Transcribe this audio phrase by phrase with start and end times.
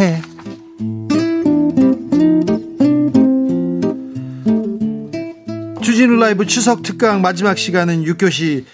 [0.00, 0.22] 회.
[5.82, 8.64] 주진우 라이브 추석 특강 마지막 시간은 6교시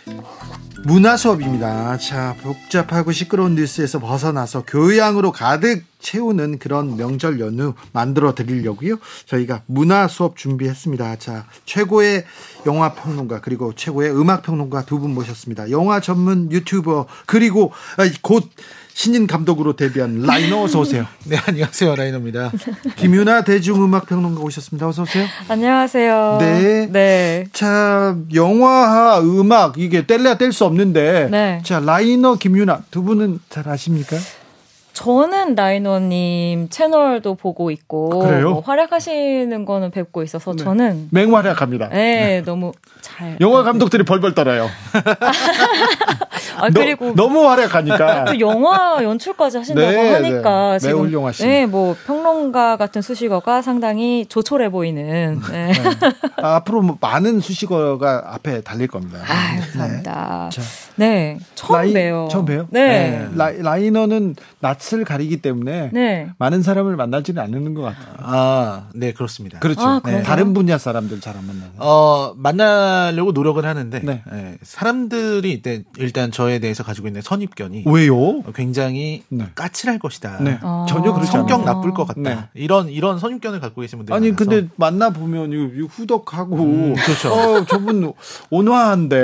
[0.84, 1.98] 문화 수업입니다.
[1.98, 8.98] 자, 복잡하고 시끄러운 뉴스에서 벗어나서 교양으로 가득 채우는 그런 명절 연휴 만들어 드리려고요.
[9.24, 11.16] 저희가 문화 수업 준비했습니다.
[11.16, 12.24] 자, 최고의
[12.66, 15.70] 영화 평론가 그리고 최고의 음악 평론가 두 분 모셨습니다.
[15.72, 17.72] 영화 전문 유튜버 그리고
[18.22, 18.48] 곧
[18.96, 21.06] 신인 감독으로 데뷔한 라이너 어서 오세요.
[21.28, 21.96] 네, 안녕하세요.
[21.96, 22.50] 라이너입니다.
[22.96, 24.88] 김윤하 대중음악 평론가 오셨습니다.
[24.88, 25.26] 어서 오세요.
[25.48, 26.38] 안녕하세요.
[26.40, 26.88] 네.
[26.90, 27.44] 네.
[27.52, 31.60] 자, 영화와 음악 이게 뗄래야 뗄 수 없는데 네.
[31.62, 34.16] 자, 라이너 김윤하 두 분은 잘 아십니까?
[34.96, 38.50] 저는 라이너님 채널도 보고 있고 아, 그래요?
[38.52, 41.90] 뭐 활약하시는 거는 뵙고 있어서 저는 맹활약합니다.
[41.90, 42.72] 네, 너무
[43.02, 44.70] 잘 영화 감독들이 벌벌 떨어요.
[46.58, 48.24] 아, 너, 그리고 너 무 활약하니까.
[48.24, 50.78] 또 영화 연출까지 하신다고 네, 하니까 네.
[50.78, 51.46] 지금 매우 훌륭하신.
[51.46, 55.42] 네, 뭐 평론가 같은 수식어가 상당히 조촐해 보이는.
[55.52, 55.72] 네.
[56.38, 59.18] 아, 앞으로 뭐 많은 수식어가 앞에 달릴 겁니다.
[59.28, 60.48] 아유, 감사합니다.
[60.50, 60.62] 자,
[60.96, 62.28] 네, 처음 라이- 봬요.
[62.30, 62.66] 처음 봬요?
[62.70, 63.28] 네.
[63.34, 66.28] 라, 라이 너는 낯을 가리기 때문에 네.
[66.38, 68.14] 많은 사람을 만나지는 않는 것 같아요.
[68.18, 69.58] 아, 네, 그렇습니다.
[69.58, 69.80] 그렇죠.
[69.82, 70.22] 아, 네.
[70.22, 71.68] 다른 분야 사람들 잘 안 만나요.
[71.78, 74.22] 어, 만나려고 노력을 하는데, 네.
[74.32, 78.42] 예, 사람들이 일단, 일단 저에 대해서 가지고 있는 선입견이 왜요?
[78.54, 79.44] 굉장히 네.
[79.54, 80.38] 까칠할 것이다.
[80.40, 80.58] 네.
[80.62, 80.86] 아.
[80.88, 81.74] 전혀 그렇지 성격 않아요.
[81.76, 82.20] 나쁠 것 같다.
[82.22, 82.38] 네.
[82.54, 84.44] 이런, 이런 선입견을 갖고 계신 분들이 아니 많아서.
[84.44, 87.32] 근데 만나 보면 이 후덕하고 음, 그렇죠.
[87.34, 88.12] 어 저분
[88.50, 89.16] 온화한데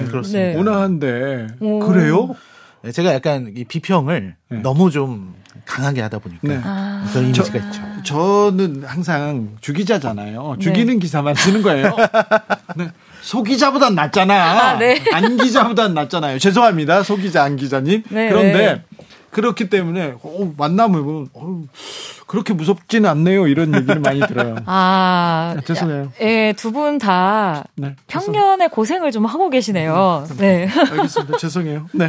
[0.00, 0.38] 음, 그렇습니다.
[0.40, 0.56] 네.
[0.56, 1.19] 온화한데
[1.60, 1.80] 오.
[1.80, 2.34] 그래요?
[2.82, 4.58] 네, 제가 약간 이 비평을 네.
[4.58, 5.34] 너무 좀
[5.66, 6.60] 강하게 하다 보니까 네.
[6.64, 7.04] 아.
[7.10, 7.82] 그런 이미지가 있죠.
[8.04, 10.56] 저는 항상 주기자잖아요.
[10.58, 10.64] 네.
[10.64, 11.94] 죽이는 기사만 쓰는 거예요.
[12.76, 12.90] 네.
[13.20, 14.34] 소기자보단 낫잖아.
[14.34, 15.02] 아, 네.
[15.12, 16.38] 안 기자보단 낫잖아요.
[16.38, 17.02] 죄송합니다.
[17.02, 18.02] 소기자 안 기자님.
[18.08, 18.84] 네, 그런데 네.
[19.30, 21.62] 그렇기 때문에 어, 만나면 어,
[22.30, 23.48] 그렇게 무섭지는 않네요.
[23.48, 24.54] 이런 얘기를 많이 들어요.
[24.64, 26.12] 아, 아, 죄송해요.
[26.20, 27.96] 예, 두 분다 네.
[28.06, 30.24] 평년의 고생을 좀 하고 계시네요.
[30.38, 30.68] 네.
[30.68, 31.38] 알겠습니다.
[31.42, 31.86] 죄송해요.
[31.92, 32.08] 네.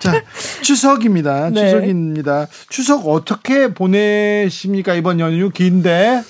[0.00, 0.22] 자,
[0.62, 1.48] 추석입니다.
[1.48, 1.70] 네.
[1.70, 2.48] 추석입니다.
[2.68, 4.92] 추석 어떻게 보내십니까?
[4.92, 6.22] 이번 연휴 긴데.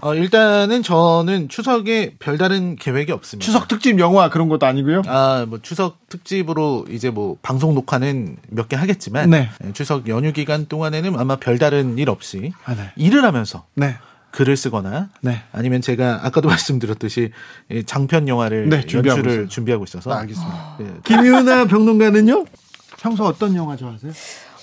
[0.00, 3.44] 어, 일단은 저는 추석에 별다른 계획이 없습니다.
[3.44, 5.02] 추석 특집 영화 그런 것도 아니고요.
[5.08, 9.48] 아, 뭐 추석 특집으로 이제 뭐 방송 녹화는 몇 개 하겠지만 네.
[9.64, 12.92] 예, 추석 연휴 기간 동안에는 아마 별다른 일 없이 아, 네.
[12.96, 13.96] 일을 하면서 네.
[14.30, 15.42] 글을 쓰거나 네.
[15.52, 17.30] 아니면 제가 아까도 말씀드렸듯이
[17.70, 19.48] 이 장편 영화를 네, 준비하고 연출을 있어요.
[19.48, 20.76] 준비하고 있어서 아, 알겠습니다.
[20.80, 22.44] 예, 김윤아 평론가는요?
[22.98, 24.12] 평소 어떤 영화 좋아하세요?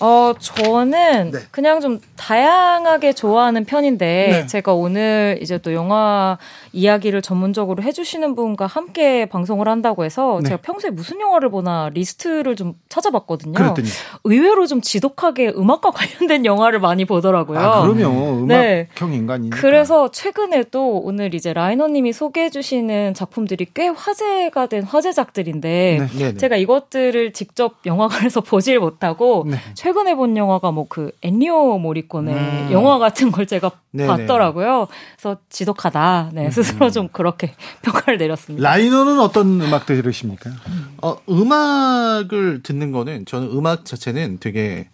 [0.06, 1.40] 어, 저는 네.
[1.50, 4.46] 그냥 좀 다양하게 좋아하는 편인데, 네.
[4.46, 6.38] 제가 오늘 이제 또 영화
[6.74, 10.50] 이야기를 전문적으로 해주시는 분과 함께 방송을 한다고 해서, 네.
[10.50, 13.54] 제가 평소에 무슨 영화를 보나 리스트를 좀 찾아봤거든요.
[13.54, 13.88] 그랬더니.
[14.26, 17.58] 의외로 좀 지독하게 음악과 관련된 영화를 많이 보더라고요.
[17.60, 17.88] 아,
[18.48, 18.88] 네.
[18.94, 19.58] 음악형 인간이니까.
[19.60, 26.36] 그래서 최근에 또 오늘 이제 라이너님이 소개해주시는 작품들이 꽤 화제가 된 화제작들인데 네.
[26.36, 29.58] 제가 이것들을 직접 영화관에서 보질 못하고 네.
[29.96, 32.70] 최근에 본 영화가 뭐 그 엔니오 모리콘의 음.
[32.72, 34.08] 영화 같은 걸 제가 네네.
[34.08, 34.88] 봤더라고요.
[35.16, 36.32] 그래서 지독하다.
[36.34, 38.70] 네, 스스로 좀 그렇게 평가를 내렸습니다.
[38.70, 40.52] 라이너는 어떤 음악 들으십니까?
[41.02, 44.90] 어, 음악을 듣는 거는 저는 음악 자체는 되게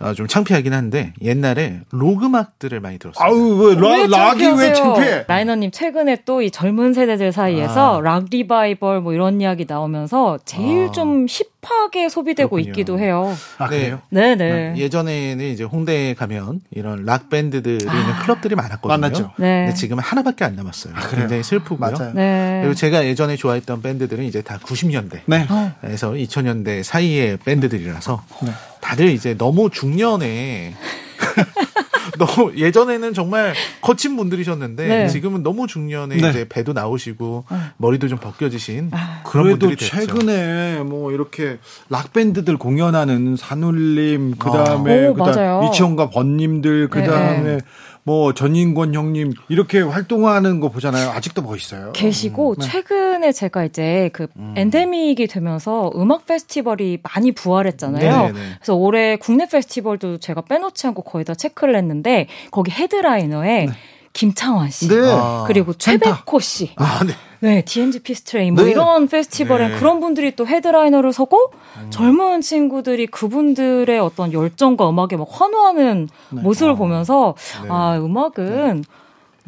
[0.00, 3.24] 아, 좀 창피하긴 한데 옛날에 록 음악들을 많이 들었어요.
[3.26, 4.74] 아우, 왜, 라, 왜 락이 왜 창피하세요?
[4.74, 5.24] 창피해?
[5.28, 10.92] 라이너님 최근에 또 이 젊은 세대들 사이에서 락 리바이벌 뭐 이런 이야기 나오면서 제일 아.
[10.92, 12.70] 좀 힙하게 소비되고 그렇군요.
[12.70, 13.34] 있기도 해요.
[13.58, 13.78] 아, 네.
[13.80, 14.00] 그래요?
[14.10, 14.74] 네네.
[14.76, 18.98] 예전에는 이제 홍대에 가면 이런 락 밴드들이 있는 클럽들이 많았거든요.
[19.00, 19.32] 많았죠.
[19.38, 19.64] 네.
[19.66, 20.94] 근데 지금은 하나밖에 안 남았어요.
[20.94, 21.22] 그래요?
[21.22, 21.78] 굉장히 슬프고요.
[21.90, 22.12] 맞아요.
[22.14, 22.60] 네.
[22.62, 25.22] 그리고 제가 예전에 좋아했던 밴드들은 이제 다 90년대.
[25.26, 25.46] 네.
[25.82, 28.50] 에서 2000년대 사이의 밴드들이라서 네.
[28.80, 30.74] 다들 이제 너무 중년에
[32.18, 35.08] 너무 예전에는 정말 거친 분들이셨는데 네.
[35.08, 36.28] 지금은 너무 중년에 네.
[36.28, 37.44] 이제 배도 나오시고
[37.76, 39.22] 머리도 좀 벗겨지신 아.
[39.24, 39.96] 그런 그래도 분들이 됐죠.
[39.96, 41.58] 최근에 뭐 이렇게
[41.88, 45.68] 락 밴드들 공연하는 산울림 그다음에 오, 그다음 맞아요.
[45.68, 47.58] 이치현과 번님들 그다음에 네.
[48.08, 51.10] 뭐 전인권 형님 이렇게 활동하는 거 보잖아요.
[51.10, 51.92] 아직도 멋있어요.
[51.92, 52.66] 계시고 네.
[52.66, 58.22] 최근에 제가 이제 그 엔데믹이 되면서 음악 페스티벌이 많이 부활했잖아요.
[58.22, 58.40] 네, 네.
[58.56, 63.68] 그래서 올해 국내 페스티벌도 제가 빼놓지 않고 거의 다 체크를 했는데 거기 headliner에
[64.12, 64.96] 김창완 씨 네.
[65.12, 65.44] 아.
[65.46, 65.72] 그리고.
[65.72, 67.14] 최백호 씨 아, 네.
[67.40, 68.72] 네, DMZ 피스트레인 뭐 네.
[68.72, 69.76] 이런 페스티벌에 네.
[69.78, 71.52] 그런 분들이 또 headliner를 서고
[71.90, 77.68] 젊은 친구들이 그분들의 어떤 열정과 음악에 막 환호하는 모습을 보면서 네.
[77.70, 78.84] 아 음악은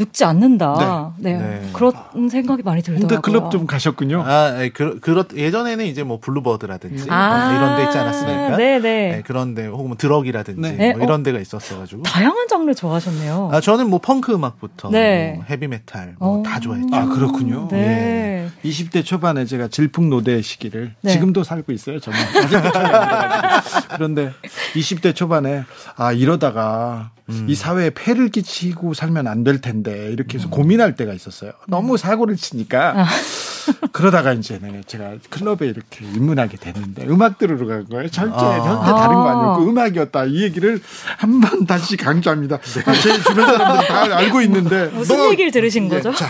[0.01, 1.13] 늙지 않는다.
[1.19, 1.71] 네, 네.
[1.75, 1.93] 그런
[2.31, 3.17] 생각이 많이 들더라고요.
[3.17, 4.25] 홍대 클럽 좀 가셨군요.
[4.27, 8.57] 아, 예, 그, 그렇, 예전에는 이제 뭐 블루버드라든지 아, 뭐 이런 데 있지 않았습니까?
[8.57, 8.81] 네네.
[8.81, 10.95] 네, 그런데 혹은 뭐 드럭이라든지 네.
[10.95, 12.03] 뭐 이런 데가 있었어가지고.
[12.05, 13.51] 다양한 장르 좋아하셨네요.
[13.53, 15.35] 아, 저는 뭐 펑크 음악부터 네.
[15.37, 16.43] 뭐 헤비메탈 뭐 어.
[16.43, 16.95] 다 좋아했죠.
[16.95, 17.69] 아 그렇군요.
[17.71, 18.49] 네.
[18.65, 21.13] 20대 초반에 제가 질풍노도의 시기를 네.
[21.13, 22.01] 지금도 살고 있어요.
[22.01, 22.19] 저는.
[23.95, 24.33] 그런데
[24.75, 25.65] 20대 초반에
[25.97, 27.47] 아 이러다가 음.
[27.49, 30.41] 이 사회에 폐를 끼치고 살면 안 될 텐데 이렇게 음.
[30.41, 31.53] 해서 고민할 때가 있었어요.
[31.67, 33.07] 너무 사고를 치니까 아.
[33.93, 38.09] 그러다가 이제 네, 제가 클럽에 이렇게 입문하게 됐는데 음악 들으러 간 거예요.
[38.11, 38.63] 절대 아.
[38.63, 39.31] 절대 다른 거 아.
[39.31, 40.81] 아니었고 음악이었다 이 얘기를
[41.19, 42.59] 한 번 다시 강조합니다.
[42.59, 42.83] 네.
[42.87, 46.13] 아, 제 주변 사람들이 다 알고 있는데 무슨 너- 얘기를 들으신 예, 거죠?
[46.15, 46.29] 자,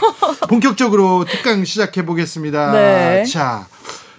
[0.48, 2.72] 본격적으로 특강 시작해 보겠습니다.
[2.72, 3.24] 네.
[3.24, 3.66] 자,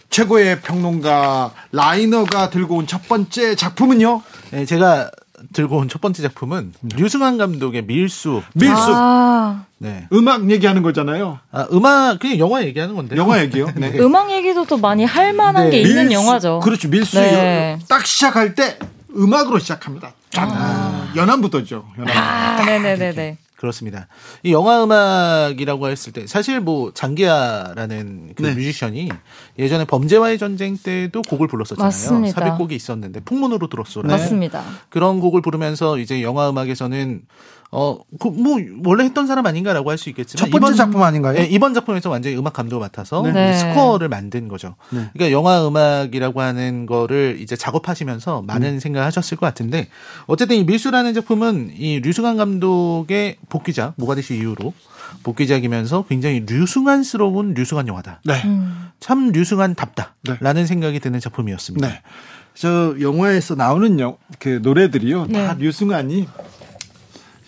[0.10, 4.22] 최고의 평론가 라이너가 들고 온 첫 번째 작품은요.
[4.52, 5.10] 네, 제가
[5.54, 8.42] 들고 온 첫 번째 작품은 류승환 감독의 밀수.
[8.54, 8.76] 밀수.
[8.96, 10.08] 아, 네.
[10.14, 11.40] 음악 얘기하는 거잖아요.
[11.52, 13.16] 아, 음악, 그냥 영화 얘기하는 건데.
[13.18, 13.68] 영화 얘기요.
[13.76, 13.92] 네.
[14.00, 15.72] 음악 얘기도 또 많이 할 만한 네.
[15.72, 16.14] 게 있는 밀수.
[16.14, 16.60] 영화죠.
[16.64, 16.88] 그렇죠.
[16.88, 17.20] 밀수.
[17.20, 17.80] 네.
[17.90, 18.78] 딱 시작할 때
[19.16, 20.14] 음악으로 시작합니다.
[20.30, 21.12] 쫙.
[21.16, 21.86] 연안부터죠.
[22.00, 22.18] 연안.
[22.18, 23.38] 아, 네네네네.
[23.62, 24.08] 그렇습니다.
[24.42, 28.56] 이 영화 음악이라고 했을 때 사실 뭐 장기하라는 그 네.
[28.56, 29.10] 뮤지션이
[29.60, 31.86] 예전에 범죄와의 전쟁 때도 곡을 불렀었잖아요.
[31.86, 32.42] 맞습니다.
[32.42, 34.10] 삽입곡이 있었는데 풍문으로 들었소라.
[34.10, 34.64] 맞습니다.
[34.90, 37.22] 그런 곡을 부르면서 이제 영화 음악에서는
[37.74, 40.50] 어, 그, 뭐, 원래 했던 사람 아닌가라고 할 수 있겠지만.
[40.52, 41.38] 첫 번째 작품 아닌가요?
[41.38, 43.54] 네, 이번 작품에서 완전히 음악 감독을 맡아서 네.
[43.54, 44.76] 스코어를 만든 거죠.
[44.90, 45.08] 네.
[45.14, 49.88] 그러니까 영화 음악이라고 하는 거를 이제 작업하시면서 많은 생각을 하셨을 것 같은데
[50.26, 54.74] 어쨌든 이 밀수라는 작품은 이 류승환 감독의 복귀작, 모가디슈 이후로
[55.24, 58.22] 복귀작이면서 굉장히 류승환스러운 류승환 영화다.
[58.26, 58.42] 네.
[58.46, 58.90] 음.
[59.00, 60.16] 참 류승환답다.
[60.24, 60.38] 네.
[60.42, 61.88] 라는 생각이 드는 작품이었습니다.
[61.88, 62.02] 네.
[62.54, 65.28] 저 영화에서 나오는 영, 그 노래들이요.
[65.28, 65.66] 다 네.
[65.66, 66.28] 류승환이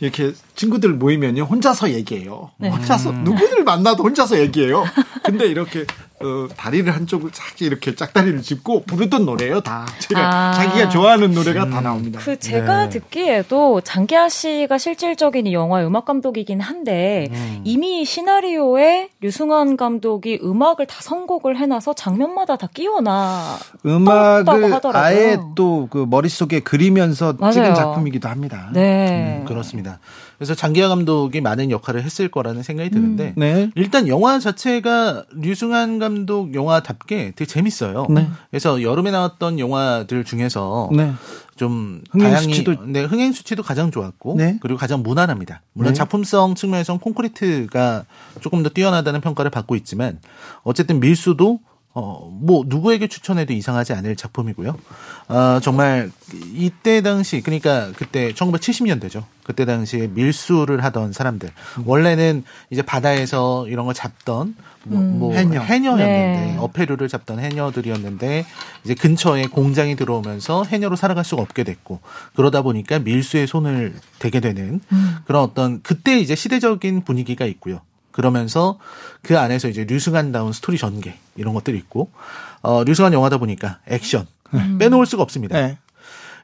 [0.04, 1.44] 이렇게 친구들 모이면요.
[1.44, 2.52] 혼자서 얘기해요.
[2.58, 2.70] 네.
[2.70, 4.84] 혼자서 누구를 만나도 혼자서 얘기해요.
[5.24, 5.86] 근데 이렇게
[6.24, 9.62] 어, 다리를 한쪽을 쫙 이렇게 짝다리를 짚고 부르던 노래예요.
[9.62, 10.52] 다 제가 아.
[10.54, 12.20] 자기가 좋아하는 노래가 다 나옵니다.
[12.24, 12.90] 그 제가 네.
[12.90, 17.30] 듣기에도 장기하 씨가 실질적인 이 영화의 음악 감독이긴 한데
[17.64, 23.58] 이미 시나리오에 류승환 감독이 음악을 다 선곡을 해놔서 장면마다 다 끼워놔.
[23.86, 25.02] 음악을 하더라고요.
[25.04, 27.74] 아예 또 그 머릿속에 그리면서 찍은 맞아요.
[27.76, 28.70] 작품이기도 합니다.
[28.74, 29.42] 네.
[29.42, 30.00] 음, 그렇습니다.
[30.44, 33.72] 그래서 장기하 감독이 많은 역할을 했을 거라는 생각이 드는데 네.
[33.76, 38.08] 일단 영화 자체가 류승환 감독 영화답게 되게 재밌어요.
[38.10, 38.28] 네.
[38.52, 41.14] 그래서 여름에 나왔던 영화들 중에서 네.
[41.56, 44.58] 좀 흥행 다양히 수치도- 네, 흥행 수치도 가장 좋았고 네.
[44.60, 45.62] 그리고 가장 무난합니다.
[45.72, 45.98] 물론 네.
[45.98, 48.04] 작품성 측면에선 콘크리트가
[48.42, 50.20] 조금 더 뛰어나다는 평가를 받고 있지만
[50.64, 51.62] 어쨌든 밀수도
[51.96, 54.76] 어, 뭐, 누구에게 추천해도 이상하지 않을 작품이고요.
[55.28, 56.12] 어, 정말,
[56.56, 59.24] 이때 당시, 그러니까 그때 1970년대죠.
[59.44, 61.52] 그때 당시에 밀수를 하던 사람들.
[61.86, 64.56] 원래는 이제 바다에서 이런 걸 잡던,
[64.86, 65.62] 뭐, 뭐 해녀.
[65.62, 66.58] 해녀였는데, 네.
[66.58, 68.46] 어패류를 잡던 해녀들이었는데,
[68.86, 72.00] 이제 근처에 공장이 들어오면서 해녀로 살아갈 수가 없게 됐고,
[72.36, 74.82] 그러다 보니까 밀수에 손을 대게 되는
[75.26, 77.82] 그런 어떤, 그때 이제 시대적인 분위기가 있고요.
[78.14, 78.80] 그러면서
[79.22, 82.12] 그 안에서 이제 류승환다운 스토리 전개 이런 것들이 있고
[82.62, 84.26] 어 류승환 영화다 보니까 액션
[84.80, 85.60] 빼놓을 수가 없습니다.
[85.60, 85.78] 네.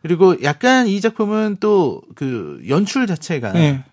[0.01, 3.83] 그리고 약간 이 작품은 또 그 연출 자체가 네.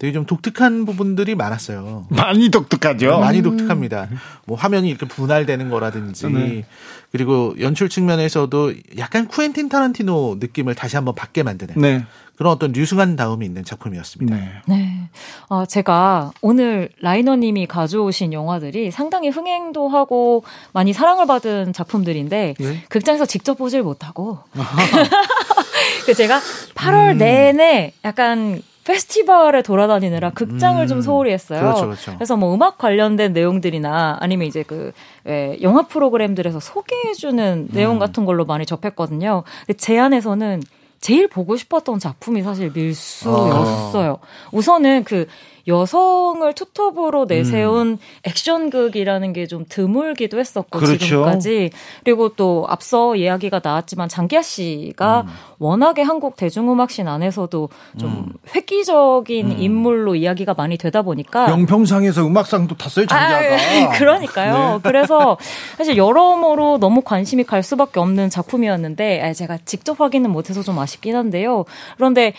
[0.00, 2.06] 되게 좀 독특한 부분들이 많았어요.
[2.08, 3.20] 많이 독특하죠.
[3.20, 4.08] 많이 독특합니다.
[4.46, 6.64] 뭐 화면이 이렇게 분할되는 거라든지 네.
[7.12, 12.06] 그리고 연출 측면에서도 약간 쿠엔틴 타란티노 느낌을 다시 한번 받게 만드는 네.
[12.34, 14.34] 그런 어떤 류승환 다움이 있는 작품이었습니다.
[14.34, 14.52] 네.
[14.66, 15.10] 네.
[15.50, 22.84] 아, 제가 오늘 라이너님이 가져오신 영화들이 상당히 흥행도 하고 많이 사랑을 받은 작품들인데 네.
[22.88, 24.38] 극장에서 직접 보질 못하고
[26.06, 26.40] 그 제가
[26.74, 31.60] 8월 내내 약간 페스티벌에 돌아다니느라 극장을 좀 소홀히 했어요.
[31.60, 32.16] 그렇죠, 그렇죠.
[32.18, 34.92] 래서뭐 음악 관련된 내용들이나 아니면 이제 그
[35.28, 39.44] 예, 영화 프로그램들에서 소개해주는 내용 같은 걸로 많이 접했거든요.
[39.66, 40.62] 근데 제 안에서는
[41.00, 44.18] 제일 보고 싶었던 작품이 사실 밀수였어요.
[44.20, 44.48] 아.
[44.52, 45.26] 우선은 그
[45.66, 47.98] 여성을 투톱으로 내세운 음.
[48.24, 50.98] 액션극이라는 게 좀 드물기도 했었고 그렇죠.
[50.98, 51.70] 지금까지
[52.04, 55.32] 그리고 또 앞서 이야기가 나왔지만 장기하 씨가 음.
[55.58, 58.32] 워낙에 한국 대중음악씬 안에서도 좀 음.
[58.54, 59.56] 획기적인 음.
[59.58, 63.56] 인물로 이야기가 많이 되다 보니까 영평상에서 음악상도 탔어요 장기하가.
[63.56, 64.74] 아, 그러니까요.
[64.74, 64.80] 네.
[64.82, 65.36] 그래서
[65.76, 71.64] 사실 여러모로 너무 관심이 갈 수밖에 없는 작품이었는데 제가 직접 확인은 못해서 좀 아쉽긴 한데요.
[71.96, 72.34] 그런데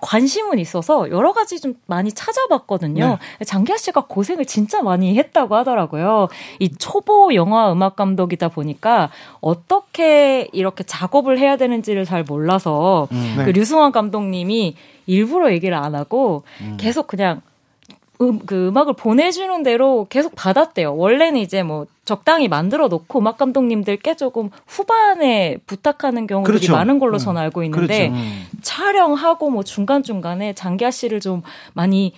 [0.00, 3.18] 관심은 있어서 여러 가지 좀 많이 찾아봤거든요.
[3.38, 3.44] 네.
[3.44, 6.28] 장기하 씨가 고생을 진짜 많이 했다고 하더라고요.
[6.58, 9.10] 이 초보 영화 음악 감독이다 보니까
[9.40, 13.44] 어떻게 이렇게 작업을 해야 되는지를 잘 몰라서 음, 네.
[13.44, 14.76] 그 류승환 감독님이
[15.06, 16.76] 일부러 얘기를 안 하고 음.
[16.78, 17.42] 계속 그냥
[18.20, 20.96] 음, 그 음악을 보내주는 대로 계속 받았대요.
[20.96, 26.72] 원래는 이제 뭐 적당히 만들어 놓고 음악 감독님들께 조금 후반에 부탁하는 경우들이 그렇죠.
[26.72, 28.14] 많은 걸로 저는 알고 있는데 그렇죠.
[28.14, 28.46] 음.
[28.62, 31.42] 촬영하고 뭐 중간 중간에 장기하 씨를 좀
[31.72, 32.12] 많이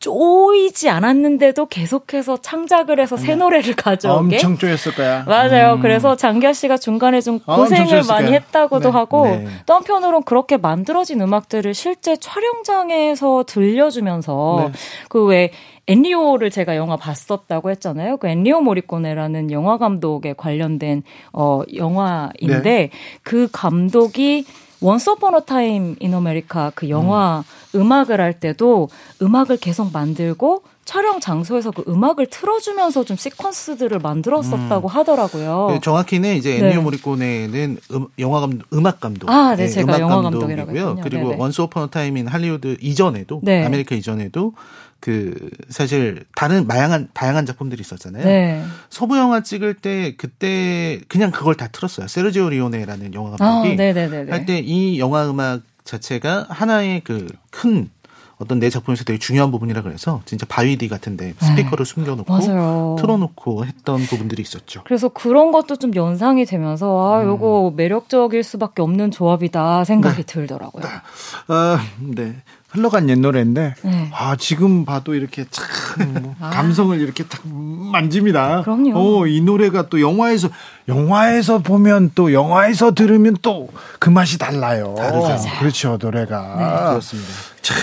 [0.00, 5.24] 쪼이지 않았는데도 계속해서 창작을 해서 새 노래를 가져오게 엄청 쪼였을 거야.
[5.24, 5.74] 맞아요.
[5.74, 5.80] 음.
[5.80, 8.96] 그래서 장기하 씨가 중간에 좀 고생을 많이 했다고도 네.
[8.96, 9.46] 하고 네.
[9.66, 14.78] 또 한편으로는 그렇게 만들어진 음악들을 실제 촬영장에서 들려주면서 네.
[15.10, 15.50] 그
[15.86, 18.16] 왜 엔니오를 제가 영화 봤었다고 했잖아요.
[18.16, 21.02] 그 엔니오 모리코네라는 영화 감독에 관련된
[21.34, 22.90] 어 영화인데 네.
[23.22, 24.46] 그 감독이
[24.80, 27.44] Once Upon a Time in America 그 영화
[27.74, 27.92] 음.
[27.92, 28.88] 악을 할 때도
[29.20, 34.90] 음악을 계속 만들고 촬영 장소에서 그 음악을 틀어주면서 좀 시퀀스들을 만들었었다고 음.
[34.90, 35.68] 하더라고요.
[35.70, 36.68] 네, 정확히는 이제 네.
[36.68, 39.30] 엔니오 모리코네는 음, 영화 감독, 음악 감독.
[39.30, 40.96] 아, 네, 네 제가 영화 감독이고요.
[41.02, 43.64] 그리고 Once Upon a Time in Hollywood 이전에도 네.
[43.64, 44.54] 아메리카 이전에도
[45.00, 48.24] 그 사실 다른 다양한 다양한 작품들이 있었잖아요.
[48.24, 48.64] 네.
[48.90, 52.06] 서부 영화 찍을 때 그때 그냥 그걸 다 틀었어요.
[52.06, 57.90] 세르지오 리오네라는 영화 감독이 아, 할때 이 영화 음악 자체가 하나의 그 큰
[58.38, 61.92] 어떤 내 작품에서 되게 중요한 부분이라 그래서 진짜 바위디 같은데 스피커를 네.
[61.92, 62.96] 숨겨놓고 맞아요.
[62.98, 64.82] 틀어놓고 했던 부분들이 있었죠.
[64.84, 67.28] 그래서 그런 것도 좀 연상이 되면서 아 음.
[67.28, 70.22] 요거 매력적일 수밖에 없는 조합이다 생각이 네.
[70.22, 70.82] 들더라고요.
[70.82, 71.54] 네.
[71.54, 72.36] 어, 네.
[72.72, 74.10] 흘러간 옛 노래인데 네.
[74.14, 76.50] 아 지금 봐도 이렇게 참 아.
[76.50, 78.62] 감성을 이렇게 딱 만집니다.
[78.62, 78.92] 그럼요.
[78.96, 80.48] 어, 이 노래가 또 영화에서
[80.88, 84.94] 영화에서 보면 또 영화에서 들으면 또 그 맛이 달라요.
[84.96, 85.36] 다르죠.
[85.58, 86.90] 그렇죠 노래가 네.
[86.90, 87.28] 그렇습니다.
[87.60, 87.76] 참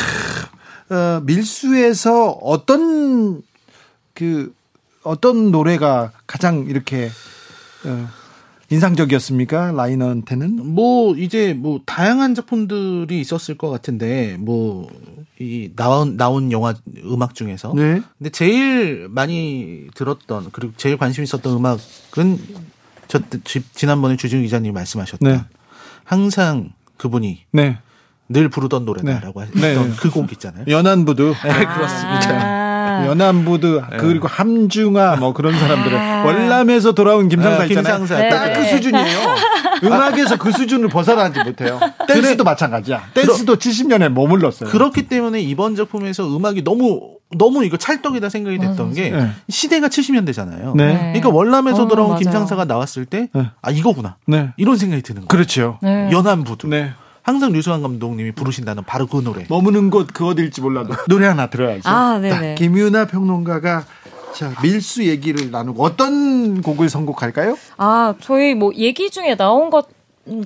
[0.90, 3.42] 어, 밀수에서 어떤
[4.14, 4.52] 그
[5.04, 7.12] 어떤 노래가 가장 이렇게
[7.86, 8.08] 어,
[8.70, 9.72] 인상적이었습니까?
[9.72, 10.74] 라이너한테는?
[10.74, 14.88] 뭐 이제 뭐 다양한 작품들이 있었을 것 같은데 뭐
[15.40, 16.74] 이 나온 나온 영화
[17.06, 18.02] 음악 중에서 네.
[18.18, 22.40] 근데 제일 많이 들었던 그리고 제일 관심 있었던 음악은
[23.08, 23.20] 저
[23.74, 25.44] 지난번에 주진 기자님 말씀하셨던 네.
[26.04, 27.78] 항상 그분이 네.
[28.30, 29.48] 늘 부르던 노래다라고 네.
[29.48, 29.96] 했던 네.
[29.96, 30.66] 그곡 있잖아요.
[30.68, 31.36] 연안부두.
[31.44, 32.64] 네, 그렇습니다.
[32.64, 32.67] 아~
[33.06, 33.98] 연안부드 네.
[33.98, 36.24] 그리고 함중아 뭐 그런 사람들을 아.
[36.26, 37.98] 월남에서 돌아온 김상사 아, 있잖아요.
[38.00, 38.30] 김상사.
[38.30, 38.70] 딱그 네.
[38.76, 39.20] 수준이에요.
[39.84, 41.80] 음악에서 그 수준을 벗어나지 못해요.
[42.08, 42.44] 댄스도 그래.
[42.44, 43.04] 마찬가지야.
[43.14, 44.70] 댄스도 그러, 70년에 머물렀어요.
[44.70, 49.30] 그렇기 때문에 이번 작품에서 음악이 너무 너무 이거 찰떡이다 생각이 됐던 게 네.
[49.50, 50.76] 시대가 70년대잖아요.
[50.78, 50.98] 네.
[51.14, 52.20] 그러니까 월남에서 어, 돌아온 맞아요.
[52.22, 53.30] 김상사가 나왔을 때
[53.62, 54.16] 아 이거구나.
[54.26, 54.50] 네.
[54.58, 55.28] 이런 생각이 드는 거예요.
[55.28, 55.78] 그렇죠.
[55.84, 56.68] 연안부두.
[57.28, 57.32] 네.
[57.32, 59.46] 항상 류승환 감독님이 부르신다는 바로 그 노래.
[59.50, 61.82] 머무는 곳 그 어딜지 몰라도 노래 하나 들어야죠.
[61.90, 62.56] 아, 네네.
[62.56, 63.86] 김유나 평론가가
[64.34, 67.58] 자, 밀수 얘기를 나누고 어떤 곡을 선곡할까요?
[67.78, 69.88] 아, 저희 뭐 얘기 중에 나온 것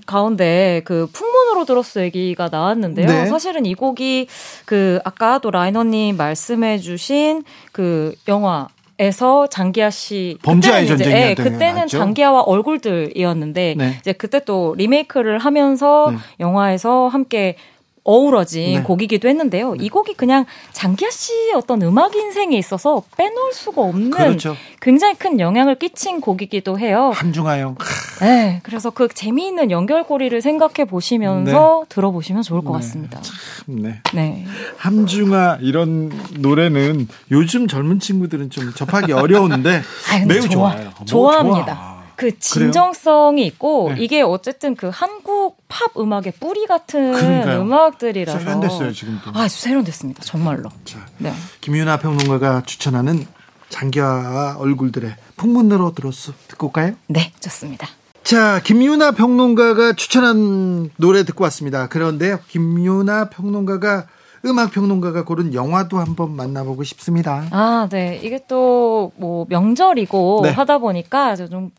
[0.05, 3.07] 가운데 그 풍문으로 들었어 얘기가 나왔는데요.
[3.07, 3.25] 네.
[3.27, 4.27] 사실은 이 곡이
[4.65, 8.67] 그 아까도 라이너님 말씀해주신 그 영화
[9.01, 11.97] 에서 장기하 씨 범죄와의 전쟁 예, 그때는 나왔죠?
[11.97, 13.95] 장기하와 얼굴들이었는데 네.
[13.99, 16.17] 이제 그때 또 리메이크를 하면서 네.
[16.39, 17.55] 영화에서 함께
[18.03, 18.83] 어우러진 네.
[18.83, 19.75] 곡이기도 했는데요.
[19.75, 24.55] 이 곡이 그냥 장기하 씨의 어떤 음악 인생에 있어서 빼놓을 수가 없는 그렇죠.
[24.81, 27.11] 굉장히 큰 영향을 끼친 곡이기도 해요.
[27.13, 27.75] 함중하영.
[28.21, 31.85] 네, 그래서 그 재미있는 연결고리를 생각해 보시면서 네.
[31.89, 32.77] 들어보시면 좋을 것 네.
[32.79, 33.21] 같습니다.
[33.21, 33.35] 참,
[33.67, 34.01] 네.
[34.13, 34.45] 네.
[34.77, 39.81] 함중하 이런 노래는 요즘 젊은 친구들은 좀 접하기 어려운데
[40.27, 40.71] 매우 좋아.
[40.71, 40.91] 좋아요.
[41.05, 41.65] 좋아합니다.
[41.65, 41.90] 좋아.
[42.15, 44.03] 그 진정성이 있고 네.
[44.03, 47.61] 이게 어쨌든 그 한국 팝 음악의 뿌리 같은 그러니까요.
[47.61, 49.31] 음악들이라서 세련됐어요 지금도.
[49.33, 50.69] 아 세련됐습니다 정말로.
[50.85, 51.33] 자, 네.
[51.61, 53.25] 김윤아 평론가가 추천하는
[53.69, 56.93] 장기화 얼굴들의 풍문으로 들었어 듣고 올까요?
[57.07, 57.87] 네 좋습니다.
[58.23, 61.87] 자, 김윤아 평론가가 추천한 노래 듣고 왔습니다.
[61.87, 64.07] 그런데요, 김윤아 평론가가
[64.45, 67.45] 음악 평론가가 고른 영화도 한번 만나보고 싶습니다.
[67.51, 68.19] 아, 네.
[68.23, 70.49] 이게 또 뭐 명절이고 네.
[70.51, 71.71] 하다 보니까 좀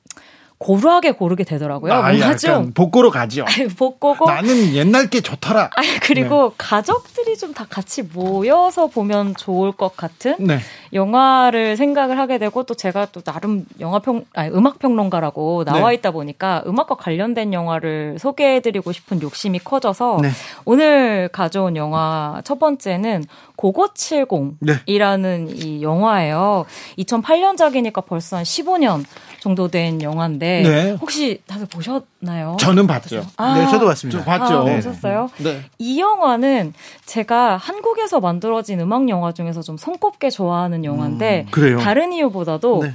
[0.62, 1.92] 고루하게 고르게 되더라고요.
[1.92, 3.44] 아, 뭔가 좀 복고로 가죠.
[3.76, 5.64] 복고고 나는 옛날 게 좋더라.
[5.64, 6.54] 아 그리고 네.
[6.58, 10.58] 가족들이 좀 다 같이 모여서 보면 좋을 것 같은 네.
[10.94, 15.96] 영화를 생각을 하게 되고 또 제가 또 나름 영화평 아니 음악 평론가라고 나와 네.
[15.96, 20.30] 있다 보니까 음악과 관련된 영화를 소개해드리고 싶은 욕심이 커져서 네.
[20.64, 23.24] 오늘 가져온 영화 첫 번째는
[23.56, 25.52] 고고70이라는 네.
[25.54, 26.64] 이 영화예요.
[26.98, 29.04] 2008년작이니까 벌써 한 15년
[29.42, 30.90] 정도 된 영화인데 네.
[31.00, 32.56] 혹시 다들 보셨나요?
[32.60, 33.26] 저는 봤죠.
[33.36, 34.24] 아, 네, 저도 봤습니다.
[34.24, 34.60] 봤죠.
[34.60, 34.76] 아, 네.
[34.76, 35.30] 보셨어요?
[35.38, 35.62] 네.
[35.80, 36.72] 이 영화는
[37.06, 42.94] 제가 한국에서 만들어진 음악 영화 중에서 좀 손꼽게 좋아하는 영화인데 음, 다른 이유보다도 네.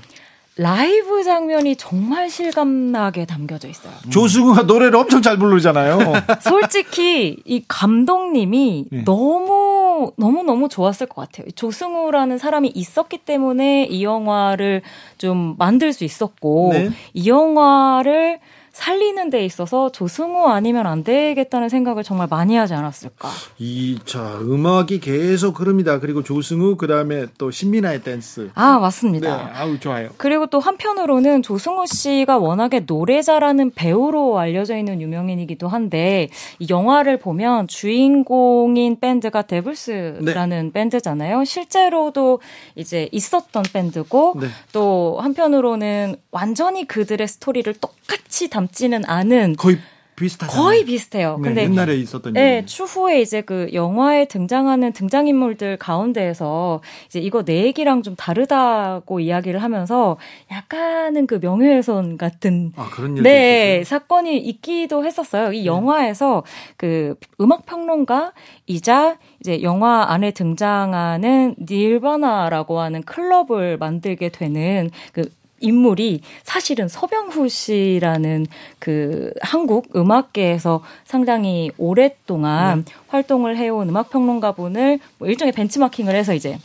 [0.58, 3.94] 라이브 장면이 정말 실감나게 담겨져 있어요.
[4.06, 4.10] 음.
[4.10, 6.00] 조승우가 노래를 엄청 잘 부르잖아요.
[6.42, 9.04] 솔직히 이 감독님이 네.
[9.06, 11.50] 너무 너무 너무 좋았을 것 같아요.
[11.52, 14.82] 조승우라는 사람이 있었기 때문에 이 영화를
[15.18, 16.90] 좀 만들 수 있었고 네.
[17.14, 18.40] 이 영화를
[18.78, 23.28] 살리는 데 있어서 조승우 아니면 안 되겠다는 생각을 정말 많이 하지 않았을까.
[23.58, 26.00] 이, 자, 음악이 계속 흐릅니다.
[26.00, 28.52] 그리고 조승우, 그 다음에 또 신민아의 댄스.
[28.54, 29.36] 아, 맞습니다.
[29.36, 30.10] 네, 아우, 좋아요.
[30.18, 36.30] 그리고 또 한편으로는 조승우 씨가 워낙에 노래 잘하는 배우로 알려져 있는 유명인이기도 한데,
[36.60, 40.72] 이 영화를 보면 주인공인 밴드가 데블스라는 네.
[40.72, 41.46] 밴드잖아요.
[41.46, 42.42] 실제로도
[42.76, 44.48] 이제 있었던 밴드고, 네.
[44.72, 49.78] 또 한편으로는 완전히 그들의 스토리를 똑같이 담 닮지는 않은 거의
[50.18, 50.52] 비슷하죠.
[50.52, 51.38] 거의 비슷해요.
[51.38, 57.44] 네, 근데 옛날에 있었던 네, 추후에 이제 그 영화에 등장하는 등장 인물들 가운데에서 이제 이거
[57.44, 60.18] 내 얘기랑 좀 다르다고 이야기를 하면서
[60.52, 65.54] 약간은 그 명예훼손 같은 아, 그런 네, 사건이 있기도 했었어요.
[65.54, 65.66] 이 네.
[65.66, 66.44] 영화에서
[66.78, 75.30] 그 음악 평론가이자 이제 영화 안에 등장하는 닐바나라고 하는 클럽을 만들게 되는 그
[75.60, 78.46] 인물이 사실은 서병후 씨라는
[78.80, 82.94] 그 한국 음악계에서 상당히 오랫동안 네.
[83.08, 86.60] 활동을 해온 음악 평론가분을 뭐 일종의 벤치마킹을 해서 이제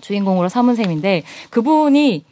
[0.00, 2.24] 주인공으로 삼은 셈인데 그분이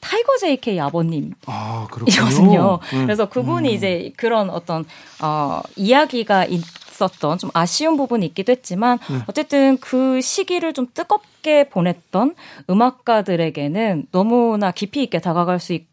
[0.00, 1.36] 타이거 JK 아버님이거든요.
[1.46, 3.06] 아, 음.
[3.06, 3.74] 그래서 그분이 음.
[3.74, 4.84] 이제 그런 어떤
[5.22, 9.18] 어 이야기가 있었던 좀 아쉬운 부분이 있기도 했지만 네.
[9.26, 12.34] 어쨌든 그 시기를 좀 뜨겁게 보냈던
[12.68, 15.90] 음악가들에게는 너무나 깊이 있게 다가갈 수 있.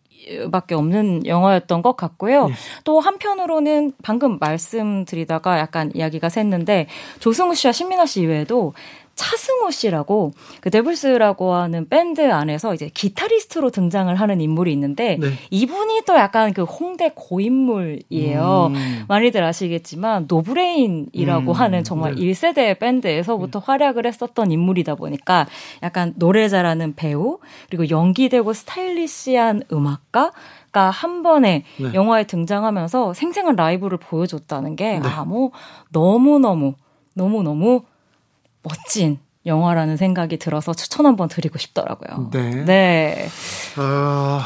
[0.52, 2.50] 밖에 없는 영화였던 것 같고요.
[2.50, 2.54] 네.
[2.84, 6.88] 또 한편으로는 방금 말씀드리다가 약간 이야기가 샜는데
[7.20, 8.74] 조승우 씨와 신민아 씨 이외에도
[9.20, 15.34] 차승우 씨라고 그 데블스라고 하는 밴드 안에서 이제 기타리스트로 등장을 하는 인물이 있는데 네.
[15.50, 18.72] 이분이 또 약간 그 홍대 고인물이에요.
[18.74, 19.04] 음.
[19.10, 21.54] 많이들 아시겠지만 노브레인이라고 음.
[21.54, 22.22] 하는 정말 네.
[22.22, 23.66] 1세대 밴드에서부터 네.
[23.66, 25.48] 활약을 했었던 인물이다 보니까
[25.84, 30.32] 약간 노래 잘하는 배우 그리고 연기되고 스타일리시한 음악가가
[30.72, 31.94] 한 번에 네.
[31.94, 35.10] 영화에 등장하면서 생생한 라이브를 보여줬다는 게, 네.
[35.10, 35.50] 아, 뭐,
[35.92, 36.76] 너무너무,
[37.16, 37.82] 너무너무
[38.62, 42.30] 멋진 영화라는 생각이 들어서 추천 한번 드리고 싶더라고요.
[42.32, 42.66] 네.
[42.66, 43.28] 네.
[43.78, 44.42] 어,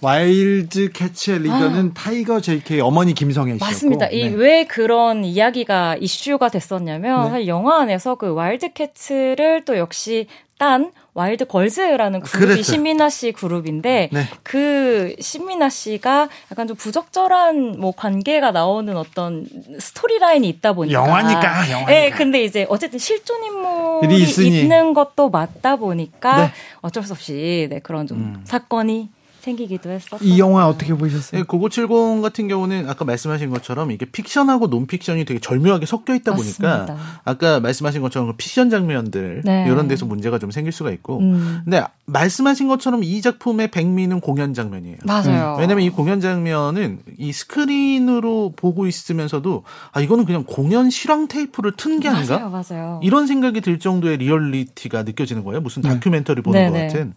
[0.00, 1.94] 와일드 캐츠의 리더는 아.
[1.94, 4.08] 타이거 JK 어머니 김성애 씨였고 맞습니다.
[4.08, 4.16] 네.
[4.16, 7.30] 이 왜 그런 이야기가 이슈가 됐었냐면 네.
[7.30, 10.26] 사실 영화 안에서 그 와일드 캐츠를 또 역시
[10.58, 12.62] 딴 와일드 걸즈라는 그룹이 그랬어요.
[12.62, 14.24] 신민아 씨 그룹인데 네.
[14.44, 19.44] 그 신민아 씨가 약간 좀 부적절한 뭐 관계가 나오는 어떤
[19.80, 21.86] 스토리 라인이 있다 보니까 영화니까 영화니까.
[21.86, 26.52] 네, 근데 이제 어쨌든 실존 인물이 있는 것도 맞다 보니까 네.
[26.82, 28.40] 어쩔 수 없이 네, 그런 좀 음.
[28.44, 29.08] 사건이
[29.40, 30.18] 생기기도 했었어요.
[30.28, 31.40] 이 영화 어떻게 보셨어요?
[31.40, 36.86] 네, 고고70 같은 경우는 아까 말씀하신 것처럼 이게 픽션하고 논픽션이 되게 절묘하게 섞여 있다 맞습니다.
[36.86, 39.64] 보니까 아까 말씀하신 것처럼 그 픽션 장면들 네.
[39.68, 41.60] 이런 데서 문제가 좀 생길 수가 있고 음.
[41.64, 44.96] 근데 말씀하신 것처럼 이 작품의 백미는 공연 장면이에요.
[45.04, 45.54] 맞아요.
[45.56, 45.60] 음.
[45.60, 51.98] 왜냐하면 이 공연 장면은 이 스크린으로 보고 있으면서도 아 이거는 그냥 공연 실황 테이프를 튼
[51.98, 52.38] 게 아닌가?
[52.38, 53.00] 맞아요, 맞아요.
[53.02, 55.60] 이런 생각이 들 정도의 리얼리티가 느껴지는 거예요.
[55.60, 55.88] 무슨 네.
[55.88, 56.70] 다큐멘터리 보는 네.
[56.70, 57.14] 것 같은.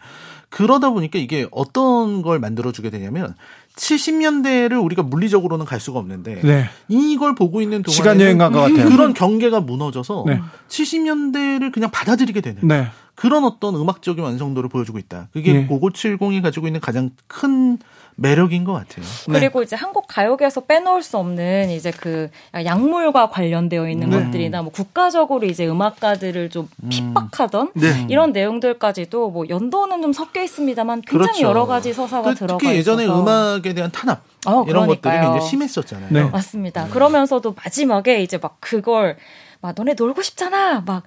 [0.52, 3.36] 그러다 보니까 이게 어떤 걸 만들어주게 되냐면
[3.78, 6.66] 70년대를 우리가 물리적으로는 갈 수가 없는데 네.
[6.90, 8.88] 이걸 보고 있는 동안에 시간 여행 간 것 같아요.
[8.90, 10.40] 그런 경계가 무너져서 네.
[10.68, 12.88] 70년대를 그냥 받아들이게 되는 네.
[13.16, 15.30] 그런 어떤 음악적인 완성도를 보여주고 있다.
[15.32, 15.66] 그게 네.
[15.68, 17.78] 고고 70이 가지고 있는 가장 큰
[18.15, 19.06] 매력인 것 같아요.
[19.28, 19.39] 네.
[19.39, 19.63] 그리고 네.
[19.65, 24.24] 이제 한국 가요계에서 빼놓을 수 없는 이제 그 약물과 관련되어 있는 네.
[24.24, 26.89] 것들이나 뭐 국가적으로 이제 음악가들을 좀 음.
[26.89, 28.06] 핍박하던 네.
[28.10, 31.47] 이런 내용들까지도 뭐 연도는 좀 섞여 있습니다만 굉장히 그렇죠.
[31.47, 33.21] 여러 가지 서사가 들어가 특히 예전에 있어서.
[33.21, 36.10] 음악에 대한 탄압 어, 이런 것들이 굉장히 심했었잖아요.
[36.12, 36.24] 네.
[36.24, 36.88] 맞습니다.
[36.88, 39.17] 그러면서도 마지막에 이제 막 그걸
[39.62, 41.04] 막 너네 놀고 싶잖아 막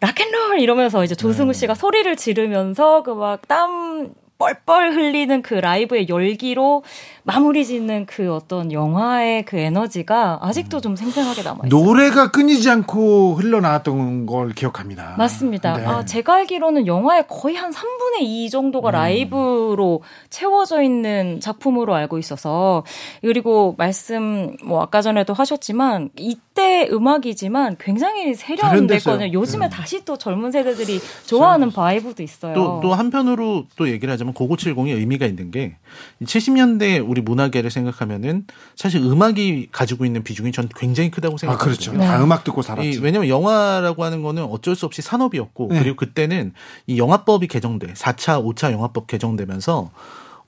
[0.00, 4.10] 락앤롤 이러면서 이제 조승우 씨가 소리를 지르면서 그 막 땀
[4.42, 6.82] 뻘뻘 흘리는 그 라이브의 열기로
[7.22, 11.68] 마무리 짓는 그 어떤 영화의 그 에너지가 아직도 좀 생생하게 남아있어요.
[11.68, 15.14] 노래가 끊이지 않고 흘러나왔던 걸 기억합니다.
[15.16, 15.76] 맞습니다.
[15.76, 15.86] 네.
[15.86, 18.92] 아, 제가 알기로는 영화의 거의 한 3분의 2 정도가 음.
[18.92, 22.82] 라이브로 채워져 있는 작품으로 알고 있어서
[23.20, 28.34] 그리고 말씀 뭐 아까 전에도 하셨지만 이때 음악이지만 굉장히.
[28.34, 29.32] 세련됐거든요.
[29.32, 32.54] 요즘에 다시 또 젊은 세대들이 좋아하는 바이브도 있어요.
[32.54, 35.76] 또, 또 한편으로 또 얘기를 하자면 9970이 의미가 있는 게
[36.22, 41.92] 70년대 우리 문화계를 생각하면은 사실 음악이 가지고 있는 비중이 전 굉장히 크다고 아, 생각하거든요.
[41.92, 41.98] 그렇죠.
[41.98, 42.88] 다 음악 듣고 살았지.
[42.88, 45.78] 이, 왜냐면 영화라고 하는 거는 어쩔 수 없이 산업이었고 네.
[45.80, 46.52] 그리고 그때는
[46.86, 49.90] 이 영화법이 개정돼 4차, 5차 영화법 개정되면서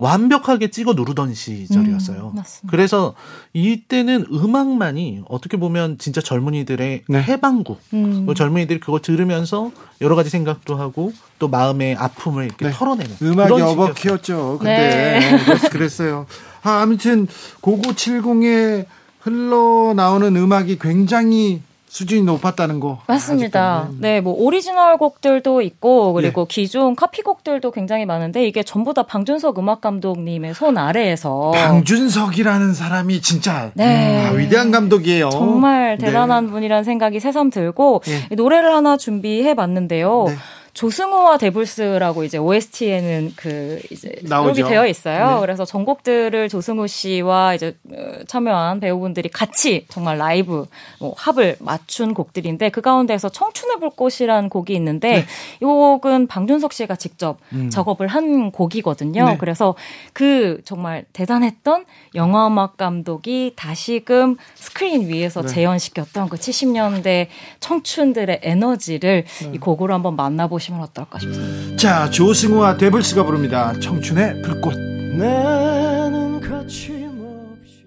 [0.05, 2.33] 완벽하게 찍어 누르던 시절이었어요.
[2.35, 2.71] 음, 맞습니다.
[2.71, 3.15] 그래서
[3.55, 7.23] 이때는 음악만이 어떻게 보면 진짜 젊은이들의 네.
[7.23, 7.77] 해방구.
[7.95, 8.27] 음.
[8.27, 12.73] 그 젊은이들이 그거 들으면서 여러 가지 생각도 하고 또 마음의 아픔을 이렇게 네.
[12.73, 13.63] 털어내는 음악이.
[13.63, 14.59] 어버키였죠.
[14.61, 15.69] 그때 네.
[15.71, 16.27] 그랬어요.
[16.63, 17.27] 아, 아무튼
[17.63, 18.85] 고고칠공에
[19.21, 21.63] 흘러나오는 음악이 굉장히
[21.95, 22.99] 수준이 높았다는 거.
[23.07, 23.83] 맞습니다.
[23.83, 23.99] 아직까지.
[24.01, 29.81] 네, 뭐 오리지널 곡들도 있고 그리고 기존 카피곡들도 굉장히 많은데 이게 전부 다 방준석 음악
[29.81, 34.27] 감독님의 손 아래에서 방준석이라는 사람이 진짜 네.
[34.27, 35.31] 아, 위대한 감독이에요.
[35.31, 36.07] 정말 네.
[36.07, 38.35] 대단한 분이라는 생각이 새삼 들고 예.
[38.35, 40.25] 노래를 하나 준비해 봤는데요.
[40.27, 40.35] 네.
[40.75, 44.55] 조승우와 데블스라고 이제 OST에는 그 이제 나오죠.
[44.55, 45.35] 기록이 되어 있어요.
[45.35, 45.41] 네.
[45.41, 50.67] 그래서 전곡들을 조승우 씨와 이제 어, 참여한 배우분들이 같이 정말 라이브
[50.99, 55.27] 뭐 합을 맞춘 곡들인데 그 가운데서 청춘의 불꽃이라는 곡이 있는데 네.
[55.63, 57.39] 이 곡은 방준석 씨가 직접
[57.71, 59.23] 작업을 한 곡이거든요.
[59.23, 59.27] 음.
[59.27, 59.37] 네.
[59.39, 59.77] 그래서
[60.13, 61.85] 그 정말 대단했던
[62.17, 65.49] 영화 음악 감독이 다시금 스크린 위에서 네.
[65.49, 67.29] 재현시켰던 그 70년대
[67.61, 69.53] 청춘들의 에너지를 네.
[69.55, 71.77] 이 곡으로 한번 만나보시 면 어떨까 싶습니다.
[71.77, 73.73] 자, 조승우와 데블스가 부릅니다.
[73.81, 74.75] 청춘의 불꽃.
[74.79, 77.87] 나는 거침없이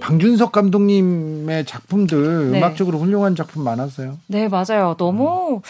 [0.00, 2.58] 방준석 감독님의 작품들 네.
[2.58, 4.18] 음악적으로 훌륭한 작품 많았어요.
[4.26, 4.94] 네, 맞아요.
[4.98, 5.62] 너무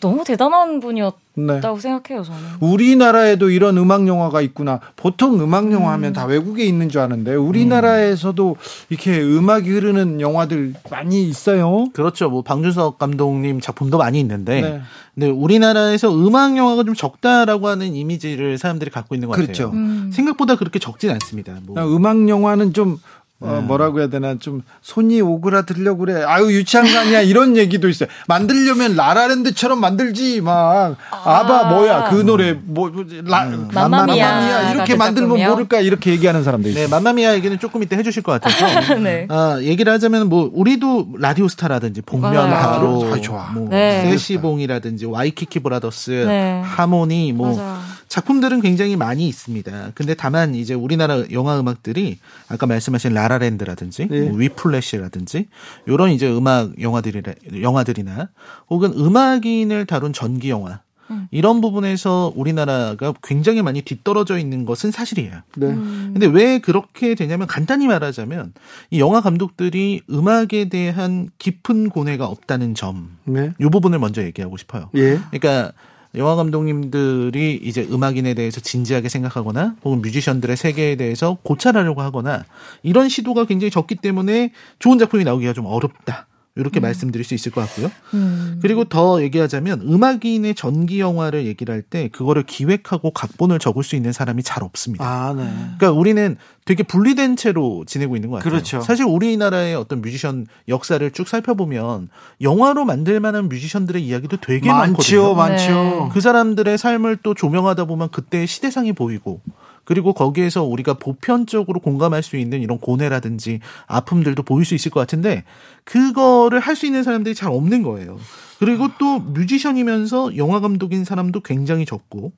[0.00, 1.60] 너무 대단한 분이었다고 네.
[1.80, 2.40] 생각해요, 저는.
[2.60, 4.80] 우리나라에도 이런 음악 영화가 있구나.
[4.96, 8.56] 보통 음악 영화 하면 다 외국에 있는 줄 아는데 우리나라에서도
[8.90, 11.88] 이렇게 음악이 흐르는 영화들 많이 있어요.
[11.92, 12.30] 그렇죠.
[12.30, 14.80] 뭐 방준석 감독님 작품도 많이 있는데, 네.
[15.14, 19.70] 근데 우리나라에서 음악 영화가 좀 적다라고 하는 이미지를 사람들이 갖고 있는 것 그렇죠.
[19.70, 19.80] 같아요.
[19.80, 20.10] 음.
[20.12, 21.54] 생각보다 그렇게 적진 않습니다.
[21.64, 22.98] 뭐나 음악 영화는 좀
[23.38, 26.22] 어, 뭐라고 해야 되나 좀 손이 오그라들려고 그래.
[26.26, 28.08] 아유 유치한 거 아니야 이런 얘기도 있어요.
[28.28, 32.90] 만들려면 라라랜드처럼 만들지 막 아 바 뭐야 그 노래 뭐
[33.24, 35.50] 라, 맘마미아가 맘마미아 이렇게 그 만들면 작품이요?
[35.50, 36.84] 모를까 이렇게 얘기하는 사람도 있어요.
[36.84, 38.94] 네, 맘마미아 얘기는 조금 이따 해주실 것 같아서.
[39.00, 39.26] 네.
[39.28, 42.54] 아, 얘기를 하자면 뭐 우리도 라디오 스타라든지 복면 맞아요.
[42.54, 43.50] 가로, 아, 좋아.
[43.52, 44.02] 뭐 네.
[44.10, 46.62] 세시봉이라든지 와이키키 브라더스, 네.
[46.64, 47.78] 하모니 뭐 맞아요.
[48.16, 49.90] 작품들은 굉장히 많이 있습니다.
[49.94, 54.20] 근데 다만 이제 우리나라 영화 음악들이 아까 말씀하신 라라랜드라든지 네.
[54.22, 55.48] 뭐 위플래시라든지
[55.86, 57.20] 요런 이제 음악 영화들이
[57.60, 58.30] 영화들이나
[58.70, 61.28] 혹은 음악인을 다룬 전기 영화 음.
[61.30, 65.42] 이런 부분에서 우리나라가 굉장히 많이 뒤떨어져 있는 것은 사실이에요.
[65.56, 65.66] 네.
[65.66, 66.12] 음.
[66.14, 68.54] 근데 왜 그렇게 되냐면 간단히 말하자면
[68.92, 73.18] 이 영화 감독들이 음악에 대한 깊은 고뇌가 없다는 점.
[73.24, 73.52] 네.
[73.60, 74.88] 이 부분을 먼저 얘기하고 싶어요.
[74.94, 75.20] 예.
[75.30, 75.72] 그러니까
[76.16, 82.44] 영화 감독님들이 이제 음악인에 대해서 진지하게 생각하거나 혹은 뮤지션들의 세계에 대해서 고찰하려고 하거나
[82.82, 86.26] 이런 시도가 굉장히 적기 때문에 좋은 작품이 나오기가 좀 어렵다.
[86.56, 87.90] 이렇게 말씀드릴 수 있을 것 같고요.
[88.14, 88.58] 음.
[88.62, 94.12] 그리고 더 얘기하자면 음악인의 전기 영화를 얘기를 할 때 그거를 기획하고 각본을 적을 수 있는
[94.12, 95.04] 사람이 잘 없습니다.
[95.04, 95.44] 아, 네.
[95.78, 98.50] 그러니까 우리는 되게 분리된 채로 지내고 있는 것 같아요.
[98.50, 98.80] 그렇죠.
[98.80, 102.08] 사실 우리나라의 어떤 뮤지션 역사를 쭉 살펴보면
[102.40, 105.34] 영화로 만들 만한 뮤지션들의 이야기도 되게 많지요, 많거든요.
[105.34, 106.10] 많지요.
[106.12, 109.40] 그 사람들의 삶을 또 조명하다 보면 그때의 시대상이 보이고
[109.86, 115.44] 그리고 거기에서 우리가 보편적으로 공감할 수 있는 이런 고뇌라든지 아픔들도 보일 수 있을 것 같은데
[115.84, 118.18] 그거를 할 수 있는 사람들이 잘 없는 거예요.
[118.58, 122.32] 그리고 또 뮤지션이면서 영화 감독인 사람도 굉장히 적고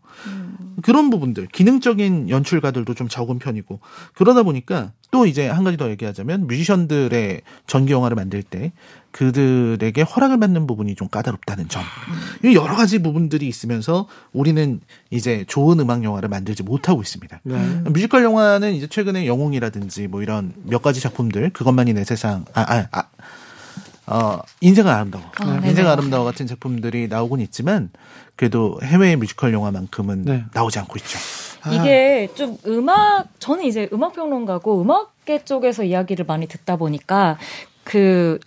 [0.83, 3.81] 그런 부분들 기능적인 연출가들도 좀 적은 편이고
[4.15, 8.73] 그러다 보니까 또 이제 한 가지 더 얘기하자면 뮤지션들의 전기 영화를 만들 때
[9.11, 11.83] 그들에게 허락을 받는 부분이 좀 까다롭다는 점.
[12.45, 17.41] 이 여러 가지 부분들이 있으면서 우리는 이제 좋은 음악 영화를 만들지 못하고 있습니다.
[17.43, 17.83] 네.
[17.91, 22.87] 뮤지컬 영화는 이제 최근에 영웅이라든지 뭐 이런 몇 가지 작품들 그것만이 내 세상 아, 아,
[22.93, 23.05] 아
[24.11, 25.25] 어, 인생은 아름다워.
[25.41, 25.69] 아, 네네.
[25.69, 27.91] 인생 아름다워 같은 작품들이 나오곤 있지만
[28.37, 30.45] 그래도 해외 뮤지컬 영화만큼은 네.
[30.55, 31.19] 나오지 않고 있죠.
[31.73, 37.37] 이게 좀 음악 저는 이제 음악 평론가고 음악계 쪽에서 이야기를 많이 듣다 보니까
[37.85, 38.39] 그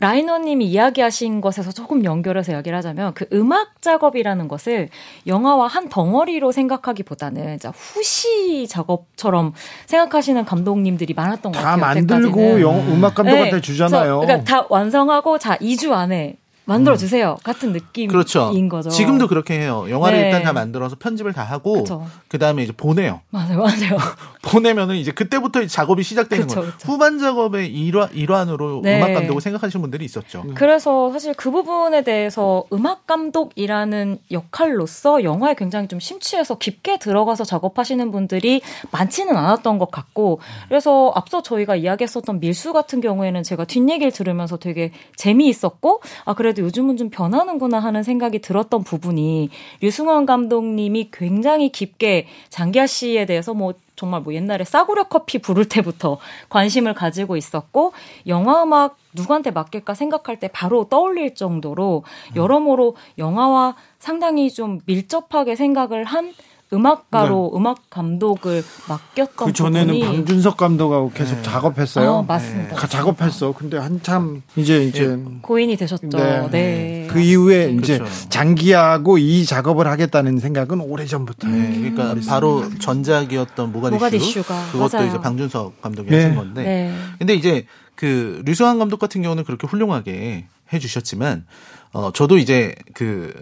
[0.00, 4.88] 라이너님이 이야기하신 것에서 조금 연결해서 이야기를 하자면 그 음악 작업이라는 것을
[5.26, 9.52] 영화와 한 덩어리로 생각하기보다는 자 후시 작업처럼
[9.86, 11.80] 생각하시는 감독님들이 많았던 것다 같아요.
[11.80, 12.60] 만들고 그때까지는.
[12.60, 14.20] 영, 음악 감독한테 네, 주잖아요.
[14.20, 18.52] 그러니까 다 완성하고 자 2주 안에 만들어 주세요 같은 느낌인 그렇죠.
[18.70, 18.90] 거죠.
[18.90, 19.86] 지금도 그렇게 해요.
[19.88, 20.24] 영화를 네.
[20.26, 21.84] 일단 다 만들어서 편집을 다 하고.
[22.28, 23.20] 그 다음에 이제 보내요.
[23.30, 23.98] 맞아요, 맞아요.
[24.42, 26.72] 보내면은 이제 그때부터 작업이 시작되는 그쵸, 거예요.
[26.72, 26.92] 그쵸.
[26.92, 28.98] 후반 작업의 일환, 일환으로 네.
[28.98, 30.44] 음악 감독을 생각하시는 분들이 있었죠.
[30.54, 38.10] 그래서 사실 그 부분에 대해서 음악 감독이라는 역할로서 영화에 굉장히 좀 심취해서 깊게 들어가서 작업하시는
[38.10, 44.56] 분들이 많지는 않았던 것 같고 그래서 앞서 저희가 이야기했었던 밀수 같은 경우에는 제가 뒷얘기를 들으면서
[44.56, 51.70] 되게 재미있었고 아 그래 도 요즘은 좀 변하는구나 하는 생각이 들었던 부분이 류승원 감독님이 굉장히
[51.70, 57.92] 깊게 장기하 씨에 대해서 뭐 정말 뭐 옛날에 싸구려 커피 부를 때부터 관심을 가지고 있었고
[58.26, 62.02] 영화 음악 누구한테 맡길까 생각할 때 바로 떠올릴 정도로
[62.34, 66.32] 여러모로 영화와 상당히 좀 밀접하게 생각을 한
[66.72, 72.10] 음악가로 음악 감독을 맡겼던 그 전에는 부분이 방준석 감독하고 계속 작업했어요.
[72.10, 72.74] 어, 맞습니다.
[72.74, 73.52] 가- 작업했어.
[73.52, 76.08] 근데 한참 이제 이제 고인이 되셨죠.
[76.08, 76.48] 네.
[76.50, 77.06] 네.
[77.10, 78.28] 그 이후에 이제 그렇죠.
[78.28, 81.46] 장기하고 이 작업을 하겠다는 생각은 오래 전부터.
[81.48, 85.08] 네, 그러니까 바로 전작이었던 모가디슈, 모가디슈 가, 그것도 맞아요.
[85.08, 86.16] 이제 방준석 감독이 네.
[86.24, 86.94] 하신 건데 네.
[87.18, 91.46] 근데 이제 그 류승환 감독 같은 경우는 그렇게 훌륭하게 해주셨지만
[91.92, 93.32] 어 저도 이제 그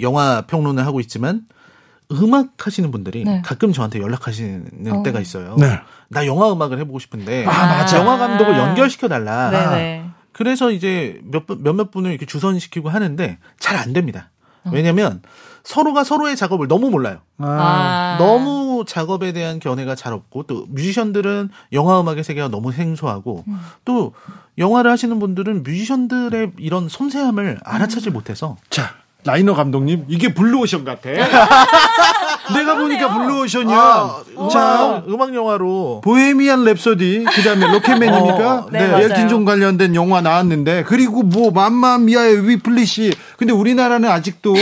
[0.00, 1.42] 영화 평론을 하고 있지만
[2.12, 3.42] 음악 하시는 분들이 네.
[3.44, 5.02] 가끔 저한테 연락하시는 어.
[5.02, 5.56] 때가 있어요.
[5.58, 5.80] 네.
[6.08, 7.98] 나 영화 음악을 해보고 싶은데 아, 맞아.
[7.98, 9.50] 영화 감독을 연결시켜 달라.
[9.50, 10.04] 네네.
[10.32, 14.30] 그래서 이제 몇 분- 몇몇 분을 이렇게 주선시키고 하는데 잘 안 됩니다.
[14.64, 14.70] 어.
[14.72, 15.22] 왜냐면
[15.62, 17.18] 서로가 서로의 작업을 너무 몰라요.
[17.38, 18.16] 아.
[18.18, 23.60] 너무 작업에 대한 견해가 잘 없고 또 뮤지션들은 영화 음악의 세계가 너무 생소하고 음.
[23.84, 24.14] 또
[24.58, 28.94] 영화를 하시는 분들은 뮤지션들의 이런 섬세함을 알아채지 못해서 자,
[29.24, 31.10] 라이너 감독님, 이게 블루오션 같아.
[32.54, 33.76] 내가 보니까 블루오션이야.
[33.76, 38.54] 아, 자, 음악, 영화로 보헤미안 랩소디, 그 다음에 로켓맨입니까?
[38.54, 39.04] 어, 네, 맞아요.
[39.04, 43.12] 엘튼 존 관련된 영화 나왔는데, 그리고 뭐, 맘마미아의 위플래시.
[43.40, 44.52] 근데 우리나라는 아직도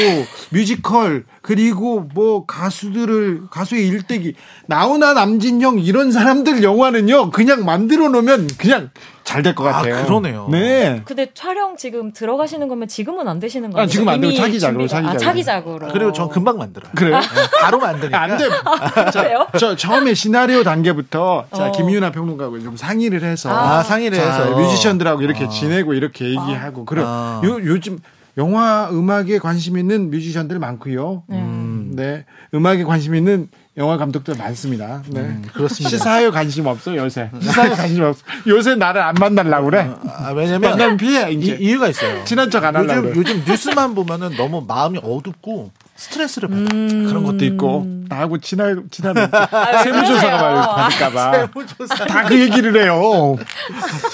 [0.50, 4.34] 뮤지컬, 그리고 뭐, 가수들을, 가수의 일대기,
[4.68, 8.90] 나훈아, 남진 형, 이런 사람들 영화는요, 그냥 만들어 놓으면 그냥
[9.24, 10.04] 잘 될것 아, 같아요.
[10.06, 10.46] 그러네요.
[10.52, 11.02] 네.
[11.04, 13.86] 근데 촬영 지금 들어가시는 거면 지금은 안 되시는 거 아?
[13.88, 14.32] 지금 안 돼요.
[14.32, 15.18] 차기작으로, 준비가- 아, 차기작으로.
[15.18, 15.88] 차기작으로.
[15.92, 16.92] 그리고 전 금방 만들어요.
[16.94, 17.18] 그래요?
[17.18, 17.26] 네,
[17.60, 18.22] 바로 만드니까.
[18.22, 18.44] 안 돼.
[19.12, 19.48] 그래요?
[19.58, 21.72] 저 처음에 시나리오 단계부터 자 어.
[21.72, 27.02] 김유나 평론가하고 좀 상의를 해서 아, 상의를 자, 해서 뮤지션들하고 이렇게 지내고 이렇게 얘기하고 그래
[27.04, 27.42] 아.
[27.44, 27.98] 요 요즘
[28.38, 31.24] 영화 음악에 관심 있는 뮤지션들 많고요.
[31.30, 32.24] 음, 네
[32.54, 35.02] 음악에 관심 있는 영화 감독들 많습니다.
[35.08, 35.90] 네 그렇습니다.
[35.90, 39.90] 시사에 관심 없어 요새 시사에 관심 없어 요새 나를 안 만나려고 그래.
[40.06, 42.24] 아, 왜냐면 만나면 피해 이, 이제 이 유가 있어요.
[42.24, 43.14] 친한 척 안 하려고 요즘, 그래.
[43.16, 46.60] 요즘 뉴스만 보면은 너무 마음이 어둡고 스트레스를 받아.
[46.60, 47.06] 음.
[47.08, 50.74] 그런 것도 있고 나하고 친한 친한 아, 세무조사가 그러세요.
[50.76, 53.36] 받을까봐 다 그 얘기를 해요.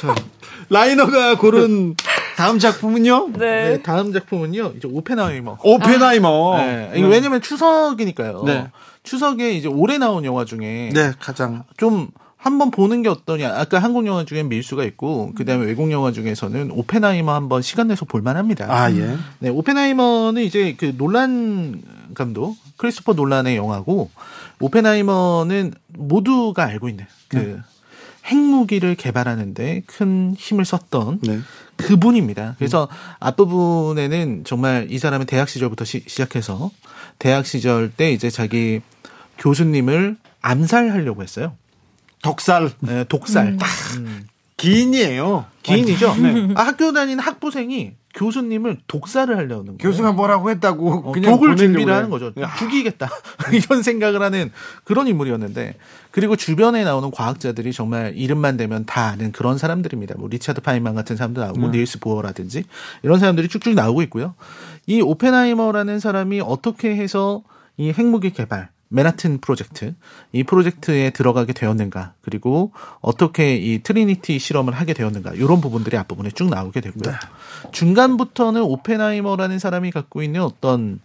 [0.00, 0.14] 자,
[0.70, 1.94] 라이너가 고른
[2.36, 3.30] 다음 작품은요?
[3.32, 3.70] 네.
[3.70, 4.74] 네, 다음 작품은요.
[4.76, 5.58] 이제 오펜하이머.
[5.62, 6.56] 오펜하이머.
[6.58, 8.42] 네, 이거 왜냐면 추석이니까요.
[8.44, 8.70] 네.
[9.02, 13.54] 추석에 이제 올해 나온 영화 중에 네, 가장 좀 한번 보는 게 어떠냐.
[13.56, 18.20] 아까 한국 영화 중에 밀수가 있고 그다음에 외국 영화 중에서는 오펜하이머 한번 시간 내서 볼
[18.20, 18.66] 만합니다.
[18.68, 19.16] 아 예.
[19.38, 21.82] 네, 오펜하이머는 이제 그 놀란
[22.14, 24.10] 감독, 크리스토퍼 놀란의 영화고,
[24.60, 27.60] 오펜하이머는 모두가 알고 있는 그
[28.24, 31.40] 핵무기를 개발하는데 큰 힘을 썼던 네.
[31.76, 32.54] 그분입니다.
[32.58, 32.88] 그래서
[33.20, 36.70] 앞부분에는 정말 이 사람은 대학 시절부터 시, 작해서
[37.18, 38.80] 대학 시절 때 이제 자기
[39.38, 41.56] 교수님을 암살하려고 했어요.
[42.22, 43.58] 덕살 네, 독살.
[43.98, 44.26] 음.
[44.64, 45.46] 기인이에요.
[45.62, 46.14] 기인이죠.
[46.16, 46.48] 네.
[46.54, 49.78] 아, 학교 다니는 학부생이 교수님을 독살을 하려는 거예요.
[49.78, 51.92] 교수가 뭐라고 했다고 어, 그냥 독을 보내려고 준비를.
[51.94, 52.32] 하는 거죠.
[52.58, 53.10] 죽이겠다.
[53.52, 54.52] 이런 생각을 하는
[54.84, 55.74] 그런 인물이었는데
[56.12, 60.14] 그리고 주변에 나오는 과학자들이 정말 이름만 대면 다 아는 그런 사람들입니다.
[60.16, 61.70] 뭐 리차드 파인만 같은 사람도 나오고 음.
[61.72, 62.64] 닐스 보어라든지
[63.02, 64.34] 이런 사람들이 쭉쭉 나오고 있고요.
[64.86, 67.42] 이 오펜하이머라는 사람이 어떻게 해서
[67.76, 69.94] 이 핵무기 개발 맨하튼 프로젝트
[70.32, 76.48] 이 프로젝트에 들어가게 되었는가 그리고 어떻게 이 트리니티 실험을 하게 되었는가 이런 부분들이 앞부분에 쭉
[76.48, 77.02] 나오게 되고요.
[77.02, 77.70] 네.
[77.72, 81.00] 중간부터는 오펜하이머라는 사람이 갖고 있는 어떤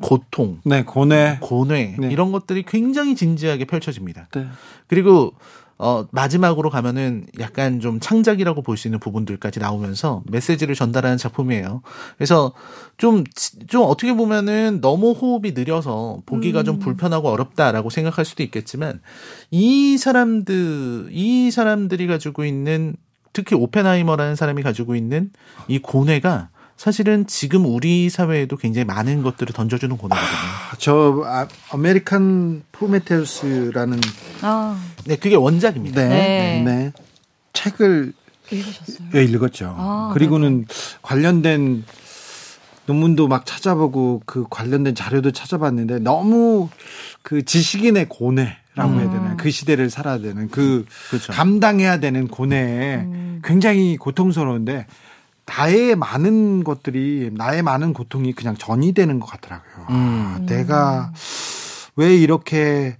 [0.00, 1.38] 고통, 네, 고뇌.
[1.40, 2.08] 고뇌 네.
[2.10, 4.28] 이런 것들이 굉장히 진지하게 펼쳐집니다.
[4.34, 4.46] 네.
[4.86, 5.34] 그리고
[5.78, 11.82] 어 마지막으로 가면은 약간 좀 창작이라고 볼 수 있는 부분들까지 나오면서 메시지를 전달하는 작품이에요.
[12.16, 12.52] 그래서
[12.96, 13.24] 좀
[13.68, 19.00] 좀 어떻게 보면은 너무 호흡이 느려서 보기가 좀 불편하고 어렵다라고 생각할 수도 있겠지만
[19.50, 22.96] 이 사람들 이 사람들이 가지고 있는
[23.32, 25.30] 특히 오펜하이머라는 사람이 가지고 있는
[25.68, 30.38] 이 고뇌가 사실은 지금 우리 사회에도 굉장히 많은 것들을 던져주는 고뇌거든요.
[30.78, 34.00] 저 아, 아메리칸 프로메테우스라는
[34.42, 36.02] 아, 네, 그게 원작입니다.
[36.02, 36.62] 네, 네.
[36.64, 36.92] 네.
[37.54, 38.12] 책을
[38.50, 39.08] 읽으셨어요?
[39.14, 39.74] 예, 읽었죠.
[39.76, 40.66] 아, 그리고는
[41.00, 41.84] 관련된
[42.84, 46.68] 논문도 막 찾아보고 그 관련된 자료도 찾아봤는데 너무
[47.22, 51.32] 그 지식인의 고뇌 라고 해야 되나 그 시대를 살아야 되는 그 그렇죠.
[51.32, 53.06] 감당해야 되는 고뇌에
[53.42, 54.86] 굉장히 고통스러운데
[55.46, 59.86] 나의 많은 것들이 나의 많은 고통이 그냥 전이 되는 것 같더라고요.
[59.88, 61.12] 아, 내가
[61.96, 62.96] 왜 이렇게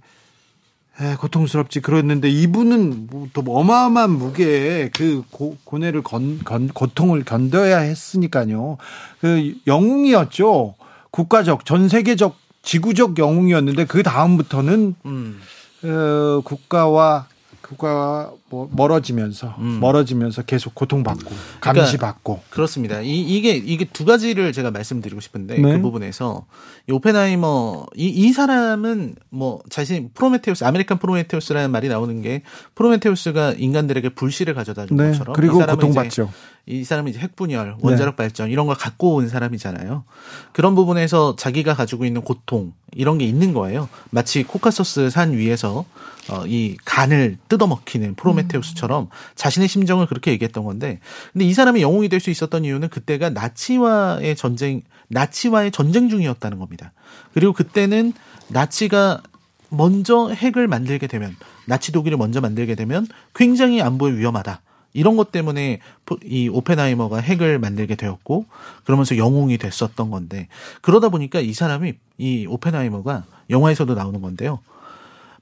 [0.99, 7.79] 에, 고통스럽지 그랬는데 이분은 뭐 또 어마어마한 무게의 그 고, 고뇌를 건, 건, 고통을 견뎌야
[7.79, 8.77] 했으니까요.
[9.21, 10.73] 그 영웅이었죠.
[11.11, 15.39] 국가적, 전 세계적, 지구적 영웅이었는데 그 다음부터는 음.
[15.83, 17.27] 어, 국가와
[17.67, 19.79] 국가와 뭐 멀어지면서 음.
[19.81, 23.01] 멀어지면서 계속 고통받고 감시받고 그렇습니다.
[23.01, 25.73] 이, 이게 이게 두 가지를 제가 말씀드리고 싶은데 네.
[25.73, 26.45] 그 부분에서
[26.87, 32.43] 이 오펜하이머 이, 이 사람은 뭐 자신 프로메테우스 아메리칸 프로메테우스라는 말이 나오는 게
[32.75, 36.31] 프로메테우스가 인간들에게 불씨를 가져다 준 네, 것처럼 그리고 고통받죠.
[36.69, 40.03] 이 사람은 이제 핵분열, 원자력 발전 이런 걸 갖고 온 사람이잖아요.
[40.51, 43.87] 그런 부분에서 자기가 가지고 있는 고통 이런 게 있는 거예요.
[44.09, 45.85] 마치 코카서스 산 위에서
[46.29, 50.99] 어, 이 간을 뜯어먹히는 프로메테우스처럼 자신의 심정을 그렇게 얘기했던 건데,
[51.33, 56.91] 근데 이 사람이 영웅이 될 수 있었던 이유는 그때가 나치와의 전쟁, 나치와의 전쟁 중이었다는 겁니다.
[57.33, 58.13] 그리고 그때는
[58.49, 59.21] 나치가
[59.69, 61.35] 먼저 핵을 만들게 되면,
[61.65, 64.61] 나치 독일을 먼저 만들게 되면 굉장히 안보에 위험하다.
[64.93, 68.45] 이런 것 때문에 포- 이 오펜하이머가 핵을 만들게 되었고
[68.83, 70.47] 그러면서 영웅이 됐었던 건데
[70.81, 74.59] 그러다 보니까 이 사람이 이 오펜하이머가 영화에서도 나오는 건데요.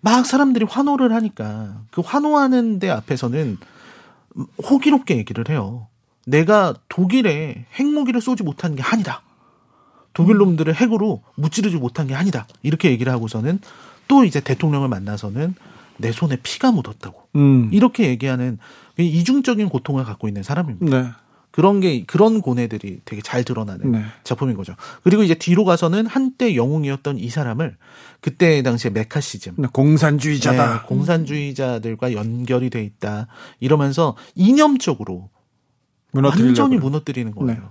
[0.01, 3.57] 막 사람들이 환호를 하니까 그 환호하는 데 앞에서는
[4.69, 5.87] 호기롭게 얘기를 해요.
[6.25, 9.21] 내가 독일에 핵무기를 쏘지 못한 게 한이다.
[10.13, 12.47] 독일 놈들을 핵으로 무찌르지 못한 게 아니다.
[12.63, 13.59] 이렇게 얘기를 하고서는
[14.07, 15.55] 또 이제 대통령을 만나서는
[15.97, 17.27] 내 손에 피가 묻었다고.
[17.35, 17.69] 음.
[17.71, 18.57] 이렇게 얘기하는
[18.97, 21.01] 이중적인 고통을 갖고 있는 사람입니다.
[21.01, 21.09] 네.
[21.55, 24.03] 그런 게 그런 고뇌들이 되게 잘 드러나는 네.
[24.25, 24.75] 작품인 거죠.
[25.03, 27.77] 그리고 이제 뒤로 가서는 한때 영웅이었던 이 사람을
[28.19, 30.73] 그때 당시에 메카시즘 네, 공산주의자다.
[30.73, 33.27] 네, 공산주의자들과 연결이 돼 있다
[33.61, 35.29] 이러면서 이념적으로
[36.11, 36.77] 무너뜨리려고 완전히.
[36.77, 37.53] 무너뜨리는 거예요.
[37.53, 37.61] 네.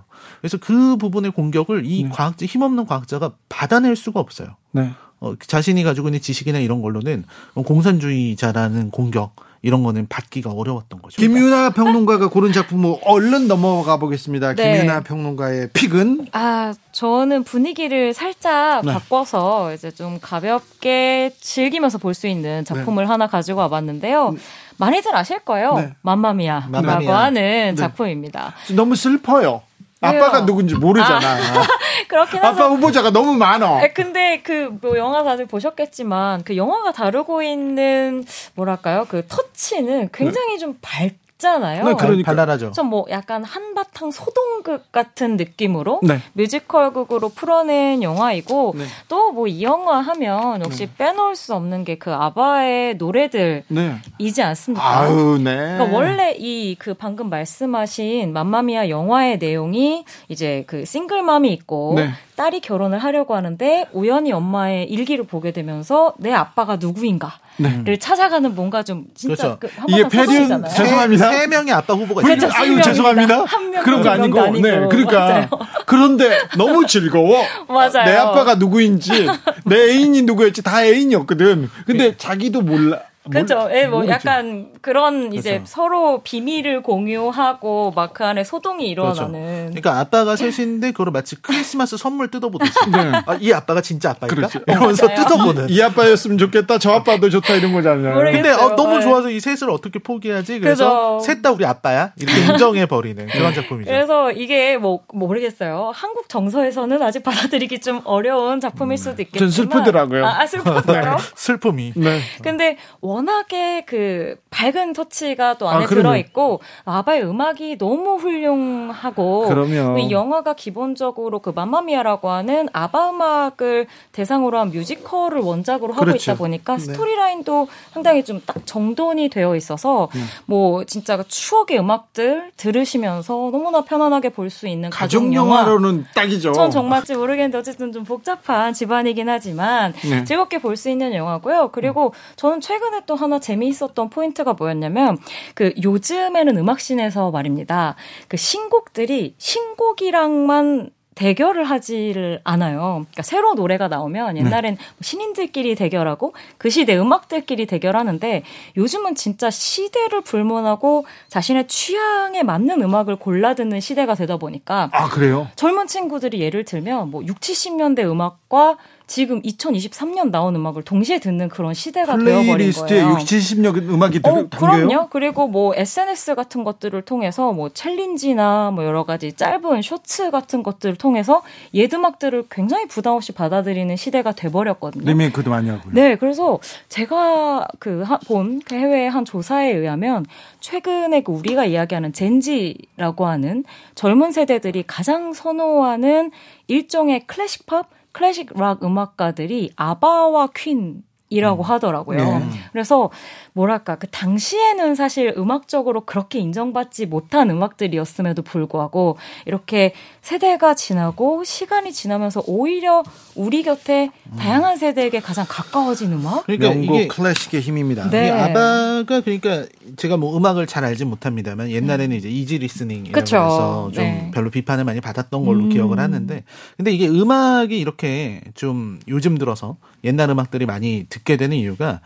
[0.41, 4.55] 그래서 그 부분의 공격을 이 과학자 힘없는 과학자가 받아낼 수가 없어요.
[4.71, 4.93] 네.
[5.19, 9.35] 어, 자신이 가지고 있는 지식이나 이런 걸로는 공산주의자라는 공격
[9.65, 11.19] 이런 거는 받기가 어려웠던 거죠.
[11.19, 14.53] 김윤아 평론가가 고른 작품을 얼른 넘어가 보겠습니다.
[14.53, 14.77] 네.
[14.77, 18.93] 김윤아 평론가의 픽은 아, 저는 분위기를 살짝 네.
[18.93, 24.35] 바꿔서 이제 좀 가볍게 즐기면서 볼 수 있는 작품을 하나 가지고 와봤는데요.
[24.77, 25.73] 많이들 아실 거예요.
[25.77, 25.93] 네.
[26.03, 27.23] 맘마미아라고 맘마미아.
[27.23, 28.53] 하는 작품입니다.
[28.75, 29.63] 너무 슬퍼요.
[30.05, 31.37] 아빠가 누군지 모르잖아.
[32.07, 32.75] 그렇긴 아빠 하죠.
[32.75, 33.83] 후보자가 너무 많아.
[33.83, 40.59] 에, 근데 그 뭐 영화 다들 보셨겠지만 그 영화가 다루고 있는 뭐랄까요 그 터치는 굉장히
[40.59, 41.13] 좀 밝
[41.45, 41.85] 잖아요.
[41.85, 42.31] 네, 그러니까.
[42.31, 42.71] 발랄하죠.
[42.71, 46.19] 좀뭐 약간 한바탕 소동극 같은 느낌으로 네.
[46.33, 48.85] 뮤지컬극으로 풀어낸 영화이고 네.
[49.07, 54.43] 또뭐 이 영화 하면 역시 빼놓을 수 없는 게 그 아바의 노래들이지 네.
[54.43, 54.99] 않습니까?
[54.99, 55.55] 아유, 네.
[55.55, 62.09] 그러니까 원래 이 그 방금 말씀하신 맘마미아 영화의 내용이 이제 그 싱글맘이 있고 네.
[62.35, 69.05] 딸이 결혼을 하려고 하는데 우연히 엄마의 일기를 보게 되면서 내 아빠가 누구인가를 찾아가는 뭔가 좀
[69.15, 69.59] 진짜 그렇죠.
[69.59, 70.27] 그 이게 패륜.
[70.27, 71.31] 죄송- 죄송합니다.
[71.31, 72.47] 세, 세 명의 아빠 후보가 그렇죠.
[72.47, 72.51] 있어요.
[72.51, 72.81] 세 아유.
[72.81, 73.43] 죄송합니다.
[73.45, 74.67] 한 명, 그런 거두 명도 아니고, 아니고.
[74.67, 75.49] 네 그러니까 맞아요.
[75.85, 77.43] 그런데 너무 즐거워.
[77.69, 78.05] 맞아요.
[78.05, 79.27] 내 아빠가 누구인지
[79.65, 81.69] 내 애인이 누구였지 다 애인이었거든.
[81.85, 82.99] 근데 자기도 몰라.
[83.31, 83.55] 그렇죠.
[83.59, 84.07] 몰- 예, 뭐.
[84.07, 85.65] 약간 그런 이제 그렇죠.
[85.67, 89.23] 서로 비밀을 공유하고 막 그 안에 소동이 그렇죠.
[89.23, 89.65] 일어나는.
[89.71, 92.71] 그러니까 아빠가 셋인데 그걸 마치 크리스마스 선물 뜯어보듯이.
[92.91, 93.11] 네.
[93.25, 94.35] 아, 이 아빠가 진짜 아빠일까?
[94.35, 94.59] 그렇지.
[94.67, 95.17] 이러면서 맞아요.
[95.23, 95.69] 뜯어보는.
[95.69, 96.77] 이 아빠였으면 좋겠다.
[96.77, 98.15] 저 아빠도 좋다 이런 거잖아요.
[98.15, 99.01] 모르겠- 근데 어, 너무 네.
[99.01, 100.59] 좋아서 이 셋을 어떻게 포기하지?
[100.59, 101.19] 그래서.
[101.19, 103.91] 셋 다 우리 아빠야 이렇게 인정해 버리는 그런 작품이죠.
[103.91, 105.91] 그래서 이게 뭐 모르겠어요.
[105.93, 109.49] 한국 정서에서는 아직 받아들이기 좀 어려운 작품일 수도 있겠지만.
[109.49, 110.25] 전 슬프더라고요.
[110.25, 111.17] 아, 아, 슬펐어요?
[111.35, 111.91] 슬픔이.
[111.95, 112.19] 네.
[112.41, 112.77] 근데
[113.15, 116.01] 워낙에 그 밝은 터치가 또 안에 아, 그럼요.
[116.03, 119.97] 들어 있고 아바의 음악이 너무 훌륭하고 그럼요.
[119.99, 126.31] 이 영화가 기본적으로 그 맘마미아라고 하는 아바 음악을 대상으로 한 뮤지컬을 원작으로 하고 그렇죠.
[126.31, 126.79] 있다 보니까 네.
[126.83, 130.19] 스토리라인도 상당히 좀 딱 정돈이 되어 있어서 네.
[130.45, 135.61] 뭐 진짜 추억의 음악들 들으시면서 너무나 편안하게 볼 수 있는 가족, 가족 영화.
[135.61, 136.51] 영화로는 딱이죠.
[136.53, 140.23] 전 정말지 모르겠는데 어쨌든 좀 복잡한 집안이긴 하지만 네.
[140.25, 141.69] 즐겁게 볼 수 있는 영화고요.
[141.71, 145.17] 그리고 저는 최근에 또 하나 재미있었던 포인트가 뭐였냐면
[145.53, 147.95] 그 요즘에는 음악씬에서 말입니다.
[148.27, 153.05] 그 신곡들이 신곡이랑만 대결을 하지를 않아요.
[153.09, 158.43] 그러니까 새로 노래가 나오면 옛날엔 신인들끼리 대결하고 그 시대 음악들끼리 대결하는데
[158.75, 165.47] 요즘은 진짜 시대를 불문하고 자신의 취향에 맞는 음악을 골라 듣는 시대가 되다 보니까 아 그래요?
[165.55, 168.77] 젊은 친구들이 예를 들면 뭐 6, 70년대 음악과
[169.07, 173.09] 지금 2023년 나온 음악을 동시에 듣는 그런 시대가 되어버린 거예요.
[173.11, 174.87] 6, 70년 음악이 어, 들- 담겨요?
[174.87, 175.09] 그럼요.
[175.09, 180.95] 그리고 뭐 SNS 같은 것들을 통해서 뭐 챌린지나 뭐 여러 가지 짧은 쇼츠 같은 것들을
[180.95, 181.43] 통해서
[181.73, 185.05] 옛 음악들을 굉장히 부담 없이 받아들이는 시대가 돼버렸거든요.
[185.05, 185.93] 리메이크도 많이 하고요.
[185.93, 190.25] 네, 그래서 제가 그본 그 해외 한 조사에 의하면
[190.61, 196.31] 최근에 그 우리가 이야기하는 젠지라고 하는 젊은 세대들이 가장 선호하는
[196.67, 201.03] 일종의 클래식 팝, 클래식 락 음악가들이 아바와 퀸
[201.35, 202.39] 이라고 하더라고요.
[202.39, 202.49] 네.
[202.71, 203.09] 그래서
[203.51, 212.43] 뭐랄까 그 당시에는 사실 음악적으로 그렇게 인정받지 못한 음악들이었음에도 불구하고 이렇게 세대가 지나고 시간이 지나면서
[212.47, 213.03] 오히려
[213.35, 216.45] 우리 곁에 다양한 세대에게 가장 가까워진 음악?
[216.45, 218.09] 그러니까 영국 이게 클래식의 힘입니다.
[218.09, 218.27] 네.
[218.27, 219.65] 이 아바가 그러니까
[219.97, 223.37] 제가 뭐 음악을 잘 알진 못합니다만 옛날에는 이제 easy listening이라고 그쵸.
[223.37, 224.31] 해서 좀 네.
[224.33, 225.69] 별로 비판을 많이 받았던 걸로 음.
[225.69, 226.43] 기억을 하는데
[226.77, 231.99] 근데 이게 음악이 이렇게 좀 요즘 들어서 옛날 음악들이 많이 듣게 되는 이유가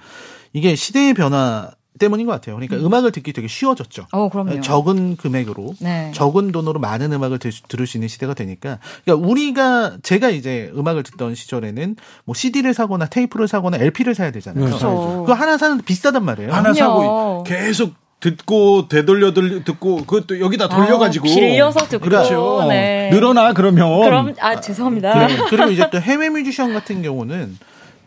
[0.54, 2.56] 이게 시대의 변화 때문인 것 같아요.
[2.56, 4.08] 그러니까 음악을 듣기 되게 쉬워졌죠.
[4.12, 4.62] 어, 그럼요.
[4.62, 6.12] 적은 금액으로 네.
[6.16, 11.04] 적은 돈으로 많은 음악을 들, 들을 수 있는 시대가 되니까 그러니까 우리가 제가 이제 음악을
[11.04, 14.64] 듣던 시절에는 뭐 CD를 사거나 테이프를 사거나 LP를 사야 되잖아요.
[14.64, 15.24] 네, 그렇죠.
[15.26, 16.54] 그거 하나 사는 데 비싸단 말이에요.
[16.54, 16.74] 하나.
[16.74, 22.66] 사고 계속 듣고 되돌려 들 듣고 그것도 여기다 돌려가지고 아, 빌려서 듣고 그렇죠.
[22.70, 23.10] 네.
[23.12, 25.28] 늘어나 그러면 그럼 아 죄송합니다.
[25.28, 27.58] 그리고, 그리고 이제 또 해외 뮤지션 같은 경우는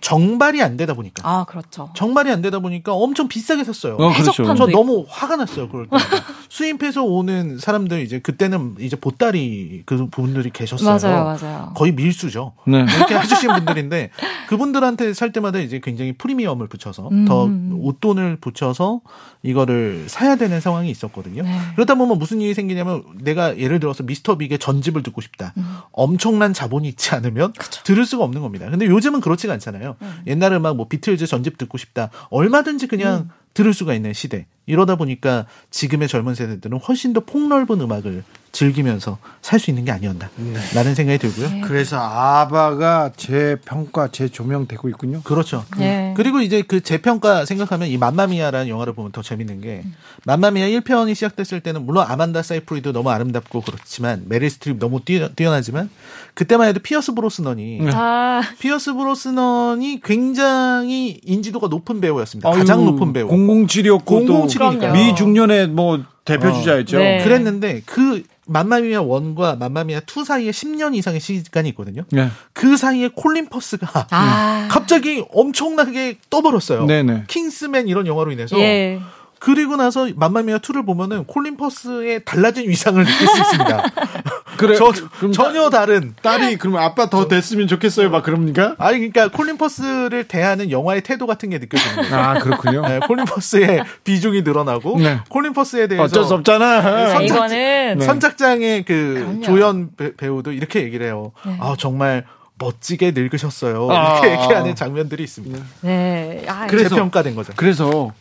[0.03, 1.89] 정발이 안 되다 보니까 아 그렇죠.
[1.95, 3.95] 정발이 안 되다 보니까 엄청 비싸게 샀어요.
[3.95, 4.55] 어, 그렇죠.
[4.55, 4.67] 저.
[4.67, 5.69] 너무 화가 났어요.
[5.69, 5.97] 그럴 때
[6.51, 10.99] 수입해서 오는 사람들 이제 그때는 이제 보따리 그 분들이 계셨어요.
[10.99, 11.73] 맞아요, 맞아요.
[11.75, 12.53] 거의 밀수죠.
[12.67, 12.85] 네.
[12.97, 14.11] 이렇게 해주신 분들인데
[14.49, 17.25] 그분들한테 살 때마다 이제 굉장히 프리미엄을 붙여서 음.
[17.25, 19.01] 더 웃돈을 붙여서
[19.45, 21.45] 이거를 사야 되는 상황이 있었거든요.
[21.45, 21.59] 네.
[21.75, 25.53] 그러다 보면 무슨 일이 생기냐면 내가 예를 들어서 미스터 빅의 전집을 듣고 싶다.
[25.57, 25.77] 음.
[25.93, 27.53] 엄청난 자본이 있지 않으면
[27.85, 28.69] 들을 수가 없는 겁니다.
[28.69, 29.92] 근데 요즘은 그렇지가 않잖아요.
[30.01, 30.23] 음.
[30.27, 32.11] 옛날 음악 뭐 비틀즈 전집 듣고 싶다.
[32.31, 34.47] 얼마든지 그냥 들을 수가 있는 시대.
[34.67, 40.29] 이러다 보니까 지금의 젊은 세대들은 훨씬 더 폭넓은 음악을 즐기면서 살 수 있는 게 아니었나.
[40.75, 41.49] 라는 생각이 들고요.
[41.49, 41.61] 네.
[41.63, 45.23] 그래서 아바가 재평가 재조명되고 있군요.
[45.23, 45.65] 그렇죠.
[45.79, 46.13] 네.
[46.17, 49.85] 그리고 이제 그 재평가 생각하면 이 맘마미아라는 영화를 보면 더 재밌는 게
[50.25, 55.89] 맘마미아 1편이 시작됐을 때는 물론 아만다 사이프리드도 너무 아름답고 그렇지만 메릴 스트립 너무 뛰어, 뛰어나지만
[56.35, 62.51] 그때만 해도 피어스 브로스넌이 아 피어스 브로스넌이 굉장히 인지도가 높은 배우였습니다.
[62.51, 63.29] 가장 아유, 높은 배우.
[63.29, 64.93] 007이었고 또 007이니까.
[64.93, 66.99] 미중년의 뭐 대표 주자였죠.
[66.99, 67.25] 네.
[67.25, 72.05] 그랬는데 그 맘마미아 1과 맘마미아 2 사이에 10년 이상의 시간이 있거든요.
[72.11, 72.29] 네.
[72.53, 74.69] 그 사이에 콜린 퍼스가 아.
[74.71, 76.87] 갑자기 엄청나게 떠버렸어요.
[76.87, 77.25] 네네.
[77.29, 78.59] 킹스맨 이런 영화로 인해서.
[78.59, 79.01] 예.
[79.45, 83.85] 그리고 나서 맘마미아 2를 보면은 콜린 퍼스의 달라진 위상을 느낄 수 있습니다.
[84.57, 84.77] 그래.
[84.77, 86.15] 저, 그럼 전혀 다른.
[86.23, 88.11] 딸이 그러면 아빠 더 됐으면 좋겠어요.
[88.11, 88.77] 막 그럽니까?
[88.79, 92.15] 아니 그러니까 콜린 퍼스를 대하는 영화의 태도 같은 게 느껴지는 거예요.
[92.17, 92.83] 아 그렇군요.
[92.87, 95.19] 네, 콜린 퍼스의 비중이 늘어나고 네.
[95.29, 96.65] 콜린 퍼스에 대해서 어쩔 수 없잖아.
[96.79, 98.05] 아, 선착- 이거는 네.
[98.05, 99.43] 선착장의 그 그럼요.
[99.43, 101.33] 조연 배, 배우도 이렇게 얘기를 해요.
[101.45, 101.57] 네.
[101.61, 102.25] 아 정말
[102.59, 103.89] 멋지게 늙으셨어요.
[103.91, 104.21] 아.
[104.21, 105.59] 이렇게 얘기하는 장면들이 있습니다.
[105.81, 106.45] 네.
[106.47, 107.53] 아, 그래서- 재평가된 거죠.
[107.57, 108.13] 그래서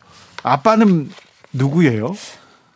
[0.43, 1.09] 아빠는
[1.53, 2.13] 누구예요?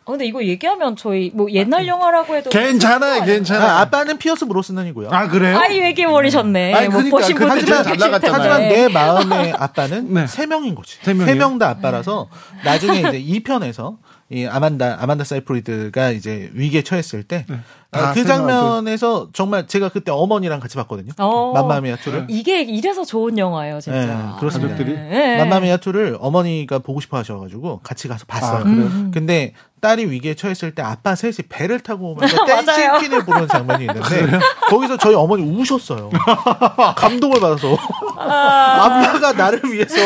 [0.04, 3.64] 어, 근데 이거 얘기하면 저희 뭐 옛날 영화라고 해도 괜찮아요, 괜찮아.
[3.64, 5.08] 아, 아빠는 피어스 브로스넌이고요.
[5.10, 5.58] 아 그래요?
[5.58, 6.74] 아이 얘기해 버리셨네.
[6.74, 8.38] 아니, 못 그러니까 보신 그 분들 하지만 잘 나갔잖아요.
[8.40, 10.26] 하지만 내 마음의 아빠는 네.
[10.28, 10.96] 세 명인 거지.
[11.02, 12.28] 세 명 다 아빠라서
[12.64, 13.96] 나중에 이제 2편에서
[14.30, 17.62] 이 아만다 아만다 사이프리드가 이제 위기에 처했을 때다
[17.92, 21.12] 아, 그 장면에서 정말 제가 그때 어머니랑 같이 봤거든요.
[21.18, 21.52] 어.
[21.54, 22.26] 맘마미아 2를.
[22.28, 23.98] 이게 이래서 좋은 영화예요, 진짜.
[24.04, 24.74] 네, 그렇습니다.
[24.74, 24.96] 가족들이?
[24.98, 25.38] 네.
[25.38, 28.58] 맘마미아 2를 어머니가 보고 싶어 하셔 가지고 같이 가서 봤어요.
[28.60, 28.76] 아, 그래요?
[28.86, 29.10] 음.
[29.14, 32.64] 근데 딸이 위기에 처했을 때 아빠 셋이 배를 타고 오면서 맞아요.
[32.64, 36.10] 댄싱 퀸을 부르는 장면이 있는데 거기서 저희 어머니 우셨어요.
[36.96, 37.76] 감동을 받아서
[38.16, 39.96] 아빠가 나를 위해서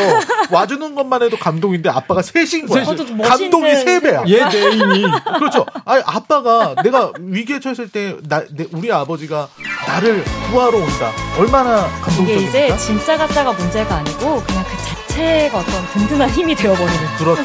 [0.50, 2.82] 와주는 것만 해도 감동인데 아빠가 셋인 거야.
[2.82, 4.22] 어, 감동이 세 배야.
[4.28, 5.04] 얘 내인이
[5.38, 5.64] 그렇죠.
[5.84, 9.48] 아니 아빠가 내가 위기에 처 했을 때 나, 내- 우리 아버지가
[9.86, 11.12] 나를 구하러 온다.
[11.38, 12.48] 얼마나 이게 감동적입니까?
[12.48, 14.76] 이제 진짜 가짜가 문제가 아니고 그냥 그
[15.08, 17.06] 자체가 어떤 든든한 힘이 되어버리는.
[17.18, 17.42] 그렇죠.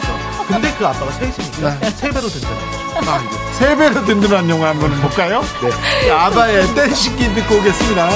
[0.47, 1.89] 근데 그 아빠가 셋이니까 네.
[1.91, 2.57] 세 배로 든든한.
[3.07, 5.43] 아, 이거 세 배로 든든한 영화 한번 볼까요?
[5.61, 6.11] 네.
[6.11, 8.09] 아바의 댄시기 듣고 오겠습니다.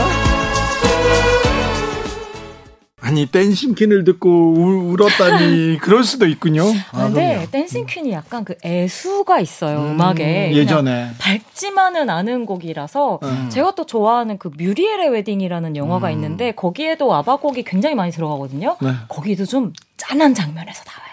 [3.10, 6.64] 아니 댄싱 퀸을 듣고 울, 울었다니 그럴 수도 있군요.
[6.92, 13.50] 아, 근데 댄싱 퀸이 약간 그 애수가 있어요 음, 악에 예전에 밝지만은 않은 곡이라서 음.
[13.50, 16.14] 제가 또 좋아하는 그 뮤리엘의 웨딩이라는 영화가 음.
[16.14, 18.78] 있는데 거기에도 아바 곡이 굉장히 많이 들어가거든요.
[18.80, 18.92] 네.
[19.08, 21.09] 거기도 좀 짠한 장면에서 나와요.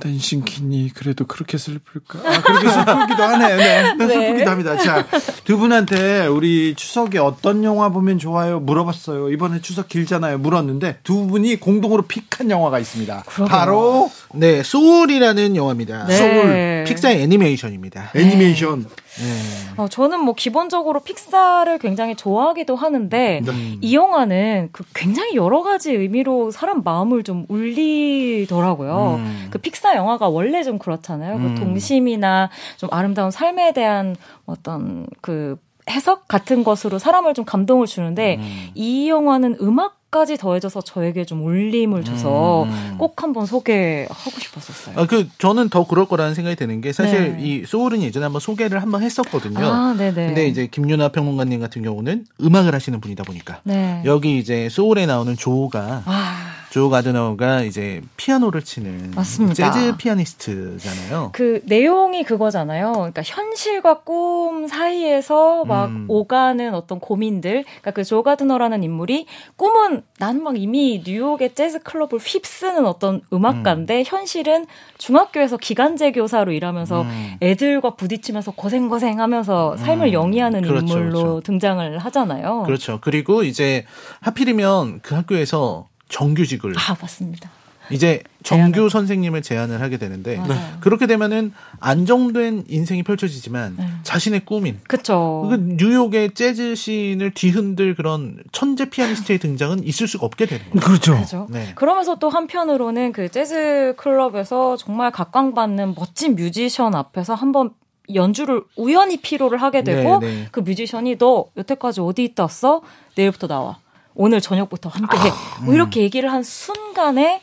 [0.00, 2.18] 댄싱퀸이 그래도 그렇게 슬플까?
[2.18, 3.56] 아, 그렇게 슬프기도 하네.
[3.56, 3.94] 네.
[3.94, 4.08] 네.
[4.08, 4.76] 슬프기도 합니다.
[4.76, 5.06] 자,
[5.44, 8.58] 두 분한테 우리 추석에 어떤 영화 보면 좋아요?
[8.60, 9.30] 물어봤어요.
[9.30, 10.38] 이번에 추석 길잖아요.
[10.38, 13.24] 물었는데 두 분이 공동으로 pick한 영화가 있습니다.
[13.26, 13.46] 그러게요.
[13.46, 16.06] 바로 네, 소울이라는 영화입니다.
[16.06, 16.16] 네.
[16.16, 18.10] 소울 픽사의 애니메이션입니다.
[18.14, 18.86] 애니메이션.
[19.18, 19.74] 네.
[19.76, 23.78] 어, 저는 뭐 기본적으로 픽사를 굉장히 좋아하기도 하는데 음.
[23.80, 29.16] 이 영화는 그 굉장히 여러 가지 의미로 사람 마음을 좀 울리더라고요.
[29.18, 29.48] 음.
[29.50, 31.38] 그 픽사 영화가 원래 좀 그렇잖아요.
[31.38, 31.54] 그 음.
[31.54, 35.56] 그 동심이나 좀 아름다운 삶에 대한 어떤 그
[35.88, 38.68] 해석 같은 것으로 사람을 좀 감동을 주는데 음.
[38.74, 42.96] 이 영화는 음악 까지 더해져서 저에게 좀 울림을 줘서 음.
[42.98, 44.98] 꼭 한번 소개하고 싶었었어요.
[44.98, 47.38] 아, 그 저는 더 그럴 거라는 생각이 드는 게 사실 네.
[47.40, 49.64] 이 소울은 예전에 한번 소개를 한번 했었거든요.
[49.64, 50.12] 아, 네네.
[50.26, 54.02] 근데 이제 김윤아 평론가님 같은 경우는 음악을 하시는 분이다 보니까 네.
[54.04, 56.59] 여기 이제 소울에 나오는 조가 아.
[56.70, 59.72] 조 가드너가 이제 피아노를 치는 맞습니다.
[59.72, 61.30] 재즈 피아니스트잖아요.
[61.32, 62.92] 그 내용이 그거잖아요.
[62.92, 66.04] 그러니까 현실과 꿈 사이에서 막 음.
[66.08, 67.64] 오가는 어떤 고민들.
[67.64, 73.98] 그러니까 그 조 가드너라는 인물이 꿈은 나는 막 이미 뉴욕의 재즈 클럽을 휩쓰는 어떤 음악가인데
[74.00, 74.04] 음.
[74.06, 74.66] 현실은
[74.98, 77.34] 중학교에서 기간제 교사로 일하면서 음.
[77.42, 80.12] 애들과 부딪히면서 고생고생하면서 삶을 음.
[80.12, 81.40] 영위하는 그렇죠, 인물로 그렇죠.
[81.42, 82.64] 등장을 하잖아요.
[82.64, 82.98] 그렇죠.
[83.00, 83.84] 그리고 이제
[84.22, 87.50] 하필이면 그 학교에서 정규직을 아 맞습니다.
[87.90, 88.90] 이제 정규 제안을.
[88.90, 90.78] 선생님을 제안을 하게 되는데 맞아요.
[90.80, 93.88] 그렇게 되면은 안정된 인생이 펼쳐지지만 네.
[94.04, 95.48] 자신의 꿈인 그쵸.
[95.50, 100.86] 그 뉴욕의 재즈 씬을 뒤흔들 그런 천재 피아니스트의 등장은 있을 수가 없게 되는 거죠.
[100.86, 101.14] 그렇죠.
[101.14, 101.46] 그렇죠.
[101.50, 101.72] 네.
[101.74, 107.70] 그러면서 또 한편으로는 그 재즈 클럽에서 정말 각광받는 멋진 뮤지션 앞에서 한번
[108.14, 110.48] 연주를 우연히 피로를 하게 되고 네, 네.
[110.50, 112.82] 그 뮤지션이 너 여태까지 어디 있다 왔어?
[113.16, 113.78] 내일부터 나와.
[114.14, 115.30] 오늘 저녁부터 함께 해.
[115.30, 116.04] 아, 뭐 이렇게 음.
[116.04, 117.42] 얘기를 한 순간에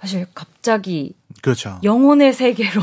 [0.00, 1.78] 사실 갑자기 그렇죠.
[1.82, 2.80] 영혼의 세계로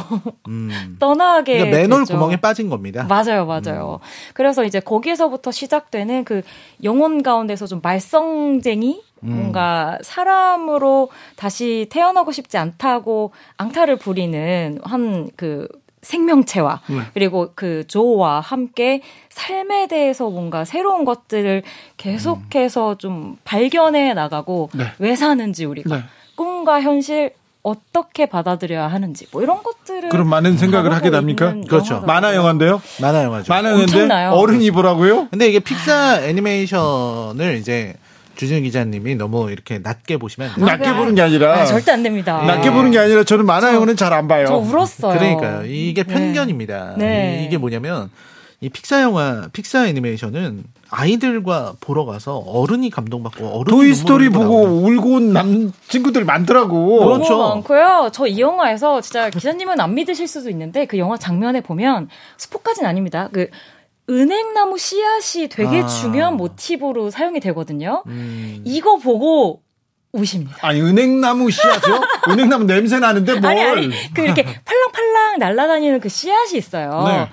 [0.47, 0.95] 음.
[0.99, 3.05] 떠나게 그러니까 맨홀 구멍에 빠진 겁니다.
[3.07, 3.99] 맞아요, 맞아요.
[4.01, 4.31] 음.
[4.33, 6.41] 그래서 이제 거기에서부터 시작되는 그
[6.83, 9.29] 영혼 가운데서 좀 말썽쟁이 음.
[9.29, 15.67] 뭔가 사람으로 다시 태어나고 싶지 않다고 앙탈을 부리는 한그
[16.01, 16.99] 생명체와 네.
[17.13, 19.01] 그리고 그 조와 함께
[19.35, 21.61] 삶에 대해서 뭔가 새로운 것들을
[21.97, 22.97] 계속해서 음.
[22.97, 24.85] 좀 발견해 나가고 네.
[24.97, 26.03] 왜 사는지 우리가 네.
[26.35, 27.31] 꿈과 현실
[27.61, 31.53] 어떻게 받아들여야 하는지 뭐 이런 것들을 그럼 많은 생각을 하게 됩니까?
[31.67, 32.01] 그렇죠.
[32.05, 32.81] 만화 영화인데요?
[33.01, 33.51] 만화 영화죠.
[33.51, 35.27] 만화 영화인데 어른이 보라고요?
[35.31, 37.95] 근데 이게 픽사 애니메이션을 이제
[38.35, 42.41] 주진 기자님이 너무 이렇게 낮게 보시면 안 낮게 보는 게 아니라 아, 절대 안 됩니다.
[42.45, 44.45] 낮게 보는 게 아니라 저는 만화 영화는 잘 안 봐요.
[44.47, 45.17] 저 울었어요.
[45.17, 45.65] 그러니까요.
[45.65, 46.13] 이게 네.
[46.13, 46.95] 편견입니다.
[46.97, 47.43] 네.
[47.45, 48.09] 이, 게 뭐냐면
[48.61, 55.13] 이 픽사 영화, 픽사 애니메이션은 아이들과 보러 가서 어른이 감동받고 어른이 토이 스토리 보고 울고
[55.15, 56.99] 온 남 친구들 많더라고.
[57.05, 57.37] 그렇죠.
[57.37, 58.09] 너무 많고요.
[58.13, 63.29] 저 이 영화에서 진짜 기자님은 안 믿으실 수도 있는데 그 영화 장면에 보면 스포까지는 아닙니다.
[63.33, 63.49] 그
[64.09, 65.87] 은행나무 씨앗이 되게 아.
[65.87, 68.03] 중요한 모티브로 사용이 되거든요.
[68.07, 68.61] 음.
[68.63, 69.61] 이거 보고
[70.13, 70.55] 우십니다.
[70.61, 72.01] 아니 은행나무 씨앗이요?
[72.29, 73.45] 은행나무 냄새 나는데 뭘?
[73.51, 77.03] 아니 아니 그 이렇게 팔랑팔랑 날아다니는 그 씨앗이 있어요.
[77.07, 77.29] 네.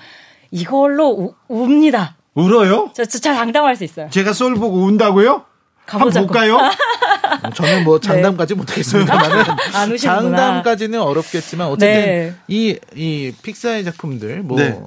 [0.53, 2.17] 이걸로 우, 웁니다.
[2.35, 2.91] 울어요?
[2.95, 4.09] 저잘 장담할 수 있어요.
[4.11, 5.45] 제가 썰 보고 운다고요?
[5.87, 6.27] 가보자고.
[6.27, 6.71] 한번 볼까요?
[7.55, 8.59] 저는 뭐 장담까지 네.
[8.59, 12.35] 못하겠습니다만은 장담까지는 어렵겠지만 어쨌든 네.
[12.47, 14.81] 이, 이 픽사의 작품들 뭐 네.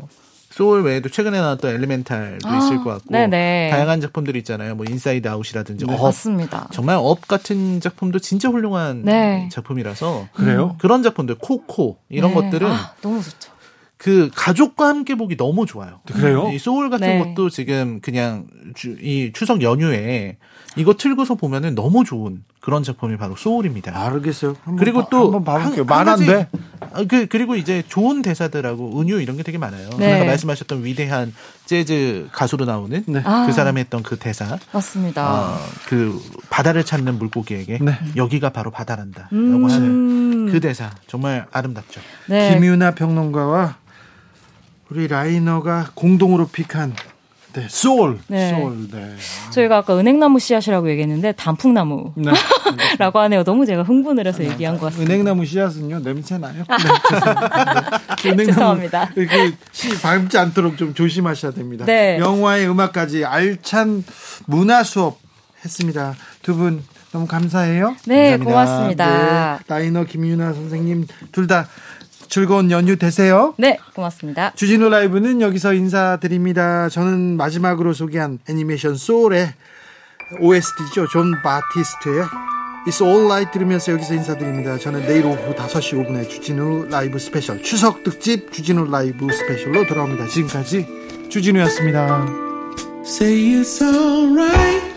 [0.52, 3.72] 소울 외에도 최근에 나왔던 엘리멘탈도 아, 있을 것 같고 네네.
[3.74, 4.76] 다양한 작품들이 있잖아요.
[4.76, 6.70] 뭐 인사이드 아웃이라든지 네, 업 맞습니다.
[6.72, 9.50] 정말 업 같은 작품도 진짜 훌륭한 네.
[9.52, 10.78] 작품이라서 그래요?
[10.80, 12.42] 그런 작품들 코코 이런 네.
[12.42, 13.52] 것들은 아, 너무 좋죠.
[13.98, 16.02] 그 가족과 함께 보기 너무 좋아요.
[16.12, 16.50] 그래요?
[16.54, 17.20] 이 소울 같은 네.
[17.20, 20.38] 것도 지금 그냥 주, 이 추석 연휴에
[20.76, 23.96] 이거 틀고서 보면은 너무 좋은 그런 작품이 바로 소울입니다.
[23.96, 24.56] 알겠어요.
[24.78, 25.86] 그리고 바, 또 한번 봐볼게요.
[25.86, 26.50] 만한데.
[26.94, 29.90] 아, 그 그리고 이제 좋은 대사들하고 은유 이런 게 되게 많아요.
[29.98, 30.16] 네.
[30.16, 31.34] 아까 말씀하셨던 위대한
[31.66, 33.22] 재즈 가수로 나오는 네.
[33.22, 33.52] 그 아.
[33.52, 34.58] 사람이 했던 그 대사.
[34.74, 35.54] 맞습니다.
[35.54, 36.20] 어, 그
[36.50, 38.00] 바다를 찾는 물고기에게 네.
[38.16, 39.70] 여기가 바로 바다란다라고 음.
[39.70, 42.02] 하는 그 대사 정말 아름답죠.
[42.28, 42.54] 네.
[42.56, 43.78] 김유나 평론가와
[44.90, 46.94] 우리 라이너가 공동으로 픽한
[47.54, 48.20] 네, 소울.
[48.28, 48.50] 네.
[48.50, 48.90] 소울.
[48.92, 49.16] 네.
[49.52, 52.32] 저희가 아까 은행나무 씨앗이라고 얘기했는데 단풍나무라고 네.
[53.00, 53.44] 하네요.
[53.46, 55.14] 너무 제가 흥분을 해서 얘기한 것 같습니다.
[55.14, 56.66] 은행나무 씨앗은요 냄새 나요.
[56.68, 59.10] 네, 은행나무, 죄송합니다.
[59.14, 61.86] 그씨 밟지 않도록 좀 조심하셔야 됩니다.
[61.86, 62.20] 네.
[62.20, 64.04] 영화의 음악까지 알찬
[64.48, 65.20] 문화 수업
[65.64, 66.14] 했습니다.
[66.42, 66.84] 두 분
[67.14, 67.96] 너무 감사해요.
[68.08, 68.46] 네, 감사합니다.
[68.46, 69.58] 고맙습니다.
[69.60, 71.70] 네, 라이너 김유나 선생님 둘 다
[72.36, 73.54] 즐거운 연휴 되세요.
[73.58, 74.52] 네, 고맙습니다.
[74.56, 76.90] 주진우 라이브는 여기서 인사드립니다.
[76.90, 79.54] 저는 마지막으로 소개한 애니메이션 소울의
[80.42, 81.08] OST죠.
[81.08, 82.26] 존 바티스트의
[82.88, 84.78] It's All Right 들으면서 여기서 인사드립니다.
[84.78, 90.28] 저는 내일 오후 5시 5분에 주진우 라이브 스페셜 추석 특집 주진우 라이브 스페셜로 돌아옵니다.
[90.28, 90.86] 지금까지
[91.30, 92.28] 주진우였습니다.
[93.06, 94.95] Say it's alright